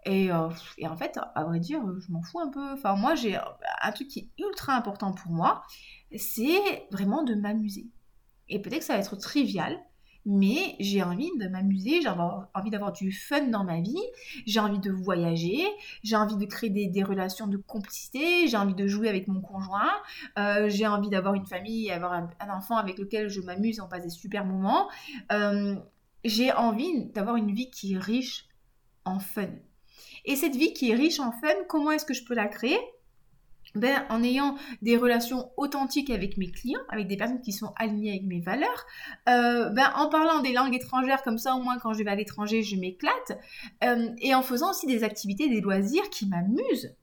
Et, 0.06 0.32
euh, 0.32 0.50
et, 0.78 0.88
en 0.88 0.96
fait, 0.96 1.20
à 1.36 1.44
vrai 1.44 1.60
dire, 1.60 1.82
je 2.00 2.12
m'en 2.12 2.22
fous 2.22 2.40
un 2.40 2.50
peu. 2.50 2.72
Enfin, 2.72 2.96
moi, 2.96 3.16
j'ai 3.16 3.38
un 3.82 3.92
truc 3.92 4.08
qui 4.08 4.20
est 4.20 4.44
ultra 4.44 4.74
important 4.74 5.14
pour 5.14 5.32
moi, 5.32 5.64
c'est 6.16 6.88
vraiment 6.92 7.24
de 7.24 7.36
m'amuser. 7.36 7.88
Et 8.50 8.60
peut-être 8.60 8.80
que 8.80 8.86
ça 8.86 8.94
va 8.94 9.00
être 9.00 9.16
trivial, 9.16 9.80
mais 10.30 10.76
j'ai 10.80 11.02
envie 11.02 11.32
de 11.40 11.48
m'amuser, 11.48 12.02
j'ai 12.04 12.10
envie 12.10 12.70
d'avoir 12.70 12.92
du 12.92 13.12
fun 13.12 13.48
dans 13.48 13.64
ma 13.64 13.82
vie, 13.82 13.98
j'ai 14.46 14.60
envie 14.60 14.78
de 14.78 14.92
voyager, 14.92 15.66
j'ai 16.04 16.16
envie 16.16 16.38
de 16.38 16.46
créer 16.46 16.70
des, 16.70 17.04
relations 17.04 17.48
de 17.48 17.58
complicité, 17.58 18.48
j'ai 18.48 18.56
envie 18.56 18.76
de 18.76 18.86
jouer 18.86 19.10
avec 19.10 19.28
mon 19.28 19.42
conjoint, 19.42 19.92
euh, 20.38 20.70
j'ai 20.70 20.86
envie 20.86 21.10
d'avoir 21.10 21.34
une 21.34 21.48
famille, 21.48 21.90
avoir 21.90 22.14
un, 22.14 22.30
enfant 22.56 22.78
avec 22.78 23.00
lequel 23.00 23.28
je 23.28 23.42
m'amuse, 23.42 23.80
on 23.80 23.88
passe 23.88 24.04
des 24.04 24.10
super 24.10 24.46
moments. 24.46 24.88
Euh, 25.32 25.76
j'ai 26.24 26.54
envie 26.54 27.08
d'avoir 27.08 27.36
une 27.36 27.52
vie 27.52 27.72
qui 27.72 27.96
est 27.96 27.98
riche 27.98 28.46
en 29.06 29.18
fun. 29.18 29.50
Et 30.26 30.36
cette 30.36 30.56
vie 30.56 30.74
qui 30.74 30.92
est 30.92 30.96
riche 30.96 31.20
en 31.20 31.32
fun, 31.32 31.48
comment 31.68 31.90
est-ce 31.90 32.06
que 32.06 32.14
je 32.14 32.24
peux 32.24 32.36
la 32.36 32.48
créer? 32.48 32.78
Ben, 33.76 34.06
en 34.10 34.24
ayant 34.24 34.56
des 34.82 34.98
relations 34.98 35.52
authentiques 35.58 36.10
avec 36.10 36.38
mes 36.38 36.50
clients, 36.50 36.82
avec 36.90 37.08
des 37.08 37.18
personnes 37.18 37.42
qui 37.42 37.52
sont 37.52 37.74
alignées 37.76 38.12
avec 38.12 38.24
mes 38.24 38.40
valeurs, 38.40 38.86
euh, 39.28 39.70
ben, 39.70 39.92
en 39.96 40.10
parlant 40.10 40.42
des 40.42 40.54
langues 40.54 40.74
étrangères, 40.74 41.22
comme 41.22 41.38
ça 41.38 41.56
au 41.56 41.62
moins 41.62 41.78
quand 41.78 41.94
je 41.94 42.04
vais 42.04 42.10
à 42.10 42.16
l'étranger, 42.16 42.64
je 42.64 42.76
m'éclate, 42.76 43.40
euh, 43.84 44.10
et 44.20 44.34
en 44.34 44.42
faisant 44.42 44.72
aussi 44.72 44.88
des 44.88 45.04
activités, 45.04 45.50
des 45.50 45.62
loisirs 45.62 46.10
qui 46.10 46.28
m'amusent. 46.28 46.96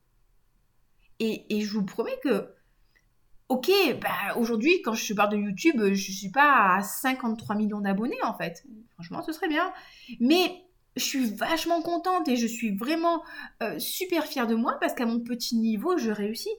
Et, 1.19 1.47
je 1.63 1.73
vous 1.73 1.85
promets 1.85 2.19
que, 2.23 2.51
ok, 3.49 3.71
ben, 4.01 4.37
aujourd'hui 4.37 4.83
quand 4.83 4.93
je 4.93 5.15
parle 5.15 5.31
de 5.31 5.39
YouTube, 5.39 5.77
je 5.79 5.91
ne 5.91 5.95
suis 5.95 6.31
pas 6.31 6.77
à 6.77 6.83
53 6.83 7.55
millions 7.55 7.81
d'abonnés 7.81 8.23
en 8.23 8.35
fait. 8.35 8.67
Franchement, 8.95 9.23
ce 9.23 9.33
serait 9.33 9.49
bien. 9.49 9.73
Mais 10.21 10.66
je 10.97 11.05
suis 11.05 11.31
vachement 11.31 11.83
contente 11.83 12.27
et 12.29 12.37
je 12.37 12.47
suis 12.47 12.75
vraiment 12.75 13.23
euh, 13.63 13.79
super 13.79 14.25
fière 14.25 14.47
de 14.47 14.55
moi 14.55 14.79
parce 14.81 14.95
qu'à 14.95 15.07
mon 15.07 15.21
petit 15.21 15.57
niveau, 15.57 15.99
je 15.99 16.11
réussis. 16.11 16.55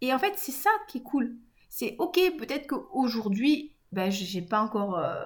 Et 0.00 0.12
en 0.12 0.18
fait, 0.18 0.34
c'est 0.36 0.52
ça 0.52 0.70
qui 0.88 0.98
est 0.98 1.02
cool. 1.02 1.36
C'est 1.68 1.94
ok, 1.98 2.18
peut-être 2.36 2.66
qu'aujourd'hui, 2.66 3.72
ben, 3.92 4.10
je 4.10 4.36
n'ai 4.36 4.44
pas 4.44 4.60
encore 4.60 4.98
euh, 4.98 5.24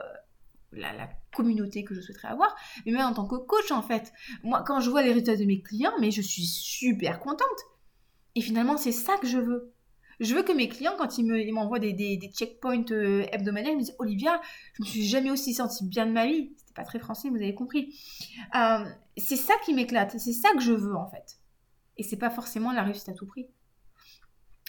la, 0.72 1.08
communauté 1.32 1.82
que 1.82 1.94
je 1.94 2.00
souhaiterais 2.00 2.28
avoir, 2.28 2.54
mais 2.86 2.92
même 2.92 3.06
en 3.06 3.12
tant 3.12 3.26
que 3.26 3.34
coach, 3.34 3.72
en 3.72 3.82
fait, 3.82 4.12
moi, 4.44 4.62
quand 4.64 4.78
je 4.78 4.88
vois 4.88 5.02
les 5.02 5.08
résultats 5.08 5.36
de 5.36 5.44
mes 5.44 5.60
clients, 5.60 5.94
mais 6.00 6.12
je 6.12 6.22
suis 6.22 6.44
super 6.44 7.18
contente. 7.18 7.48
Et 8.36 8.40
finalement, 8.40 8.76
c'est 8.76 8.92
ça 8.92 9.16
que 9.16 9.26
je 9.26 9.38
veux. 9.38 9.72
Je 10.20 10.32
veux 10.32 10.44
que 10.44 10.52
mes 10.52 10.68
clients, 10.68 10.94
quand 10.96 11.18
ils 11.18 11.52
m'envoient 11.52 11.80
des, 11.80 11.92
des, 11.92 12.30
checkpoints 12.32 12.84
euh, 12.92 13.26
hebdomadaires, 13.32 13.72
ils 13.72 13.78
me 13.78 13.82
disent 13.82 13.96
Olivia, 13.98 14.40
je 14.74 14.82
me 14.82 14.86
suis 14.86 15.04
jamais 15.04 15.32
aussi 15.32 15.54
sentie 15.54 15.84
bien 15.88 16.06
de 16.06 16.12
ma 16.12 16.26
vie. 16.26 16.52
Pas 16.74 16.84
très 16.84 16.98
français, 16.98 17.28
vous 17.30 17.36
avez 17.36 17.54
compris. 17.54 17.94
Euh, 18.54 18.84
c'est 19.16 19.36
ça 19.36 19.54
qui 19.64 19.74
m'éclate, 19.74 20.18
c'est 20.18 20.32
ça 20.32 20.50
que 20.54 20.60
je 20.60 20.72
veux 20.72 20.96
en 20.96 21.08
fait. 21.08 21.38
Et 21.96 22.02
c'est 22.02 22.16
pas 22.16 22.30
forcément 22.30 22.72
la 22.72 22.82
réussite 22.82 23.08
à 23.08 23.12
tout 23.12 23.26
prix. 23.26 23.46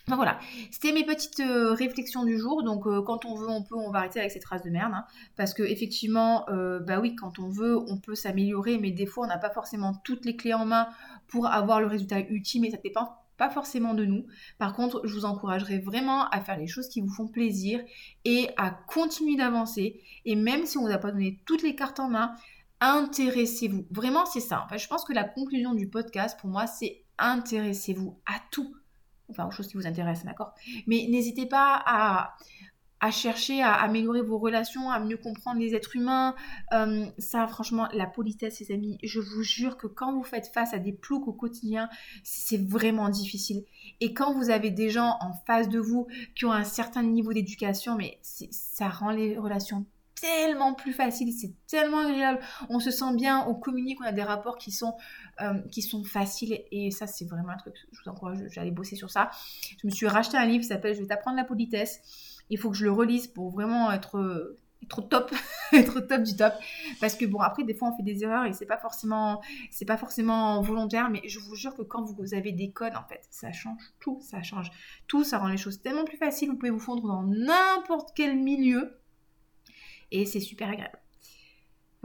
Enfin 0.08 0.18
voilà, 0.18 0.40
c'était 0.70 0.94
mes 0.94 1.04
petites 1.04 1.40
euh, 1.40 1.74
réflexions 1.74 2.24
du 2.26 2.38
jour. 2.38 2.64
Donc 2.64 2.84
quand 3.06 3.26
on 3.26 3.34
veut, 3.34 3.50
on 3.50 3.64
peut, 3.64 3.76
on 3.76 3.90
va 3.90 4.00
arrêter 4.00 4.20
avec 4.20 4.32
cette 4.32 4.44
phrase 4.44 4.62
de 4.62 4.70
merde. 4.70 4.94
Hein. 4.94 5.06
parce 5.36 5.56
que 5.56 5.64
effectivement, 5.64 6.46
bah 6.48 7.00
oui, 7.00 7.16
quand 7.16 7.40
on 7.40 7.50
veut, 7.50 7.78
on 7.90 7.98
peut 7.98 8.14
s'améliorer, 8.14 8.78
mais 8.78 8.92
des 8.92 9.08
fois 9.08 9.26
on 9.26 9.28
n'a 9.28 9.40
pas 9.40 9.50
forcément 9.50 9.96
toutes 10.04 10.26
les 10.26 10.36
clés 10.36 10.54
en 10.54 10.66
main 10.66 10.90
pour 11.28 11.48
avoir 11.48 11.82
le 11.82 11.88
résultat 11.88 12.20
ultime 12.20 12.66
et 12.66 12.72
ça 12.72 12.78
dépend 12.84 13.25
pas 13.38 13.50
forcément 13.50 13.94
de 13.94 14.06
nous. 14.06 14.26
Par 14.58 14.74
contre, 14.74 15.02
je 15.06 15.14
vous 15.14 15.26
encouragerai 15.26 15.80
vraiment 15.80 16.28
à 16.30 16.42
faire 16.42 16.58
les 16.58 16.68
choses 16.68 16.88
qui 16.88 17.02
vous 17.02 17.12
font 17.12 17.28
plaisir 17.28 17.82
et 18.24 18.50
à 18.58 18.72
continuer 18.72 19.36
d'avancer. 19.36 20.02
Et 20.26 20.36
même 20.36 20.66
si 20.66 20.78
on 20.78 20.84
ne 20.84 20.88
vous 20.88 20.94
a 20.94 20.98
pas 20.98 21.12
donné 21.12 21.42
toutes 21.46 21.64
les 21.64 21.76
cartes 21.76 22.00
en 22.00 22.10
main, 22.10 22.36
intéressez-vous. 22.80 23.86
Vraiment, 23.92 24.26
c'est 24.26 24.40
ça. 24.40 24.68
je 24.76 24.88
pense 24.88 25.04
que 25.04 25.14
la 25.14 25.24
conclusion 25.24 25.74
du 25.74 25.90
podcast, 25.90 26.40
pour 26.40 26.50
moi, 26.50 26.68
c'est 26.68 27.04
intéressez-vous 27.18 28.20
à 28.26 28.40
tout. 28.52 28.76
Enfin, 29.30 29.48
aux 29.48 29.52
choses 29.52 29.68
qui 29.68 29.78
vous 29.78 29.88
intéressent, 29.88 30.26
d'accord? 30.26 30.54
Mais 30.86 31.08
n'hésitez 31.10 31.48
pas 31.48 31.82
à, 31.86 32.36
à 33.00 33.12
chercher 33.12 33.62
à 33.62 33.74
améliorer 33.74 34.22
vos 34.22 34.38
relations, 34.38 34.90
à 34.90 35.00
mieux 35.00 35.18
comprendre 35.18 35.60
les 35.60 35.76
êtres 35.76 35.96
humains. 35.96 36.36
Euh, 36.74 37.06
ça, 37.18 37.46
franchement, 37.48 37.88
la 37.94 38.06
politesse, 38.06 38.60
les 38.60 38.74
amis, 38.74 38.98
je 39.04 39.20
vous 39.20 39.44
jure 39.44 39.78
que 39.78 39.88
quand 39.88 40.14
vous 40.14 40.24
faites 40.24 40.48
face 40.48 40.74
à 40.74 40.80
des 40.80 40.94
ploucs 40.94 41.28
au 41.28 41.34
quotidien, 41.34 41.90
c'est 42.24 42.62
vraiment 42.62 43.10
difficile. 43.10 43.64
Et 44.00 44.14
quand 44.14 44.34
vous 44.34 44.50
avez 44.50 44.72
des 44.72 44.90
gens 44.90 45.18
en 45.20 45.34
face 45.46 45.70
de 45.70 45.80
vous 45.80 46.08
qui 46.36 46.46
ont 46.46 46.52
un 46.52 46.64
certain 46.64 47.04
niveau 47.04 47.34
d'éducation, 47.34 47.96
mais 47.96 48.20
ça 48.22 48.88
rend 48.88 49.12
les 49.12 49.38
relations 49.38 49.86
tellement 50.20 50.74
plus 50.74 50.94
faciles, 50.94 51.34
c'est 51.34 51.54
tellement 51.68 52.00
agréable. 52.00 52.40
On 52.70 52.80
se 52.80 52.90
sent 52.90 53.14
bien, 53.16 53.46
on 53.48 53.54
communique, 53.54 54.00
on 54.02 54.06
a 54.06 54.12
des 54.12 54.24
rapports 54.24 54.58
qui 54.58 54.72
sont, 54.72 54.96
euh, 55.42 55.60
qui 55.72 55.82
sont 55.82 56.04
faciles. 56.04 56.64
Et 56.72 56.92
ça, 56.92 57.06
c'est 57.06 57.26
vraiment 57.26 57.50
un 57.50 57.58
truc, 57.58 57.76
je 57.92 58.00
vous 58.02 58.10
encourage, 58.10 58.38
j'allais 58.50 58.72
bosser 58.72 58.96
sur 58.96 59.12
ça. 59.12 59.30
Je 59.82 59.86
me 59.86 59.92
suis 59.92 60.08
racheté 60.08 60.38
un 60.38 60.46
livre 60.46 60.62
qui 60.62 60.70
s'appelle 60.70 60.96
Je 60.96 61.02
vais 61.02 61.08
t'apprendre 61.08 61.38
la 61.38 61.44
politesse 61.44 62.02
il 62.50 62.58
faut 62.58 62.70
que 62.70 62.78
je 62.78 62.86
le 62.86 62.92
relise 62.92 63.28
pour 63.28 63.50
vraiment 63.50 63.92
être 63.92 64.58
être 64.86 65.02
top, 65.02 65.34
être 65.74 66.00
top 66.02 66.22
du 66.24 66.36
top. 66.36 66.54
Parce 67.00 67.16
que 67.16 67.26
bon, 67.26 67.40
après, 67.40 67.64
des 67.64 67.74
fois, 67.74 67.90
on 67.90 67.98
fait 67.98 68.04
des 68.04 68.24
erreurs 68.24 68.46
et 68.46 68.54
c'est 68.54 68.66
pas 68.66 68.78
forcément, 68.78 69.42
c'est 69.72 69.86
pas 69.86 69.98
forcément 69.98 70.62
volontaire, 70.62 71.10
mais 71.10 71.22
je 71.28 71.40
vous 71.40 71.56
jure 71.56 71.76
que 71.76 71.82
quand 71.82 72.04
vous 72.04 72.34
avez 72.34 72.52
des 72.52 72.72
codes, 72.72 72.96
en 72.96 73.08
fait, 73.08 73.26
ça 73.30 73.52
change 73.52 73.82
tout, 74.00 74.20
ça 74.22 74.42
change 74.44 74.70
tout, 75.08 75.24
ça 75.24 75.40
rend 75.40 75.48
les 75.48 75.58
choses 75.58 75.82
tellement 75.82 76.06
plus 76.06 76.18
faciles. 76.18 76.50
Vous 76.50 76.58
pouvez 76.58 76.72
vous 76.72 76.80
fondre 76.80 77.08
dans 77.08 77.24
n'importe 77.24 78.12
quel 78.16 78.38
milieu 78.38 79.00
et 80.12 80.26
c'est 80.26 80.40
super 80.40 80.70
agréable. 80.70 81.00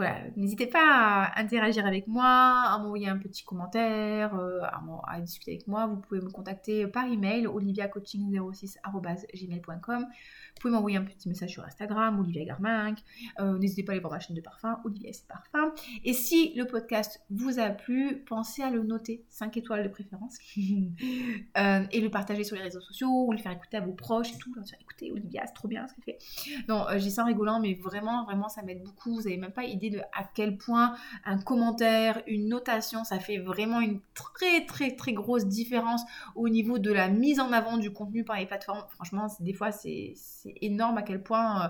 Voilà, 0.00 0.16
n'hésitez 0.34 0.66
pas 0.66 1.24
à 1.24 1.38
interagir 1.38 1.84
avec 1.84 2.06
moi, 2.06 2.24
à 2.24 2.78
m'envoyer 2.78 3.08
un 3.08 3.18
petit 3.18 3.44
commentaire, 3.44 4.34
euh, 4.34 4.62
à, 4.62 5.20
discuter 5.20 5.50
avec 5.50 5.68
moi. 5.68 5.86
Vous 5.86 5.98
pouvez 5.98 6.22
me 6.22 6.30
contacter 6.30 6.86
par 6.86 7.04
email 7.04 7.46
oliviacoaching06.gmail.com 7.46 10.06
vous 10.54 10.60
pouvez 10.60 10.74
m'envoyer 10.74 10.98
un 10.98 11.04
petit 11.04 11.28
message 11.28 11.50
sur 11.50 11.64
Instagram, 11.64 12.18
Olivia 12.20 12.44
Garminck. 12.44 12.98
Euh, 13.38 13.58
n'hésitez 13.58 13.82
pas 13.82 13.92
à 13.92 13.94
aller 13.94 14.00
voir 14.00 14.12
ma 14.12 14.20
chaîne 14.20 14.36
de 14.36 14.40
parfum, 14.40 14.80
Olivia 14.84 15.08
S. 15.08 15.20
Parfum. 15.20 15.72
Et 16.04 16.12
si 16.12 16.52
le 16.54 16.66
podcast 16.66 17.20
vous 17.30 17.58
a 17.58 17.70
plu, 17.70 18.22
pensez 18.26 18.62
à 18.62 18.70
le 18.70 18.82
noter, 18.82 19.24
5 19.30 19.56
étoiles 19.56 19.84
de 19.84 19.88
préférence, 19.88 20.38
euh, 20.58 21.84
et 21.90 22.00
le 22.00 22.10
partager 22.10 22.44
sur 22.44 22.56
les 22.56 22.62
réseaux 22.62 22.80
sociaux, 22.80 23.26
ou 23.26 23.32
le 23.32 23.38
faire 23.38 23.52
écouter 23.52 23.76
à 23.76 23.80
vos 23.80 23.92
proches 23.92 24.32
et 24.32 24.38
tout. 24.38 24.54
Écoutez, 24.80 25.12
Olivia, 25.12 25.42
c'est 25.46 25.54
trop 25.54 25.68
bien 25.68 25.86
ce 25.88 25.94
qu'elle 25.94 26.16
fait. 26.16 26.64
Non, 26.68 26.86
j'ai 26.96 27.10
ça 27.10 27.22
en 27.22 27.26
rigolant, 27.26 27.60
mais 27.60 27.74
vraiment, 27.74 28.24
vraiment, 28.24 28.48
ça 28.48 28.62
m'aide 28.62 28.82
beaucoup. 28.82 29.14
Vous 29.14 29.22
n'avez 29.22 29.36
même 29.36 29.52
pas 29.52 29.64
idée 29.64 29.89
à 30.12 30.24
quel 30.34 30.56
point 30.56 30.94
un 31.24 31.38
commentaire, 31.38 32.22
une 32.26 32.48
notation, 32.48 33.04
ça 33.04 33.18
fait 33.18 33.38
vraiment 33.38 33.80
une 33.80 34.00
très, 34.14 34.64
très, 34.66 34.96
très 34.96 35.12
grosse 35.12 35.46
différence 35.46 36.02
au 36.34 36.48
niveau 36.48 36.78
de 36.78 36.92
la 36.92 37.08
mise 37.08 37.40
en 37.40 37.52
avant 37.52 37.76
du 37.76 37.92
contenu 37.92 38.24
par 38.24 38.38
les 38.38 38.46
plateformes. 38.46 38.84
Franchement, 38.90 39.26
des 39.40 39.52
fois, 39.52 39.72
c'est 39.72 40.12
c'est 40.16 40.54
énorme 40.60 40.98
à 40.98 41.02
quel 41.02 41.22
point 41.22 41.64
euh, 41.64 41.68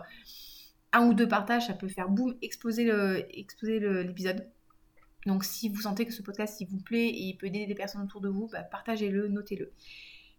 un 0.92 1.06
ou 1.06 1.14
deux 1.14 1.28
partages, 1.28 1.66
ça 1.66 1.74
peut 1.74 1.88
faire 1.88 2.09
boum, 2.09 2.35
exploser 2.42 2.85
l'épisode. 2.85 4.46
Donc 5.26 5.44
si 5.44 5.68
vous 5.68 5.83
sentez 5.83 6.06
que 6.06 6.12
ce 6.12 6.22
podcast 6.22 6.61
il 6.61 6.66
vous 6.68 6.80
plaît 6.80 7.09
et 7.09 7.22
il 7.24 7.37
peut 7.37 7.46
aider 7.46 7.66
des 7.66 7.74
personnes 7.74 8.02
autour 8.02 8.20
de 8.20 8.28
vous, 8.28 8.48
bah, 8.48 8.62
partagez-le, 8.62 9.28
notez-le. 9.28 9.72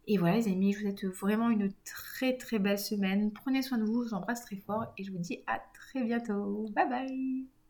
Et 0.08 0.18
voilà 0.18 0.38
les 0.38 0.48
amis, 0.48 0.74
je 0.74 0.80
vous 0.80 0.84
souhaite 0.86 1.06
vraiment 1.06 1.50
une 1.50 1.72
très 1.86 2.36
très 2.36 2.60
belle 2.60 2.80
semaine. 2.80 3.32
Prenez 3.32 3.62
soin 3.62 3.78
de 3.78 3.84
vous, 3.84 4.04
je 4.04 4.10
vous 4.10 4.16
embrasse 4.16 4.42
très 4.42 4.58
fort 4.58 4.88
et 4.98 5.04
je 5.04 5.12
vous 5.12 5.20
dis 5.20 5.44
à 5.48 5.62
très 5.74 6.04
bientôt. 6.04 6.70
Bye 6.76 6.90
bye 6.90 7.61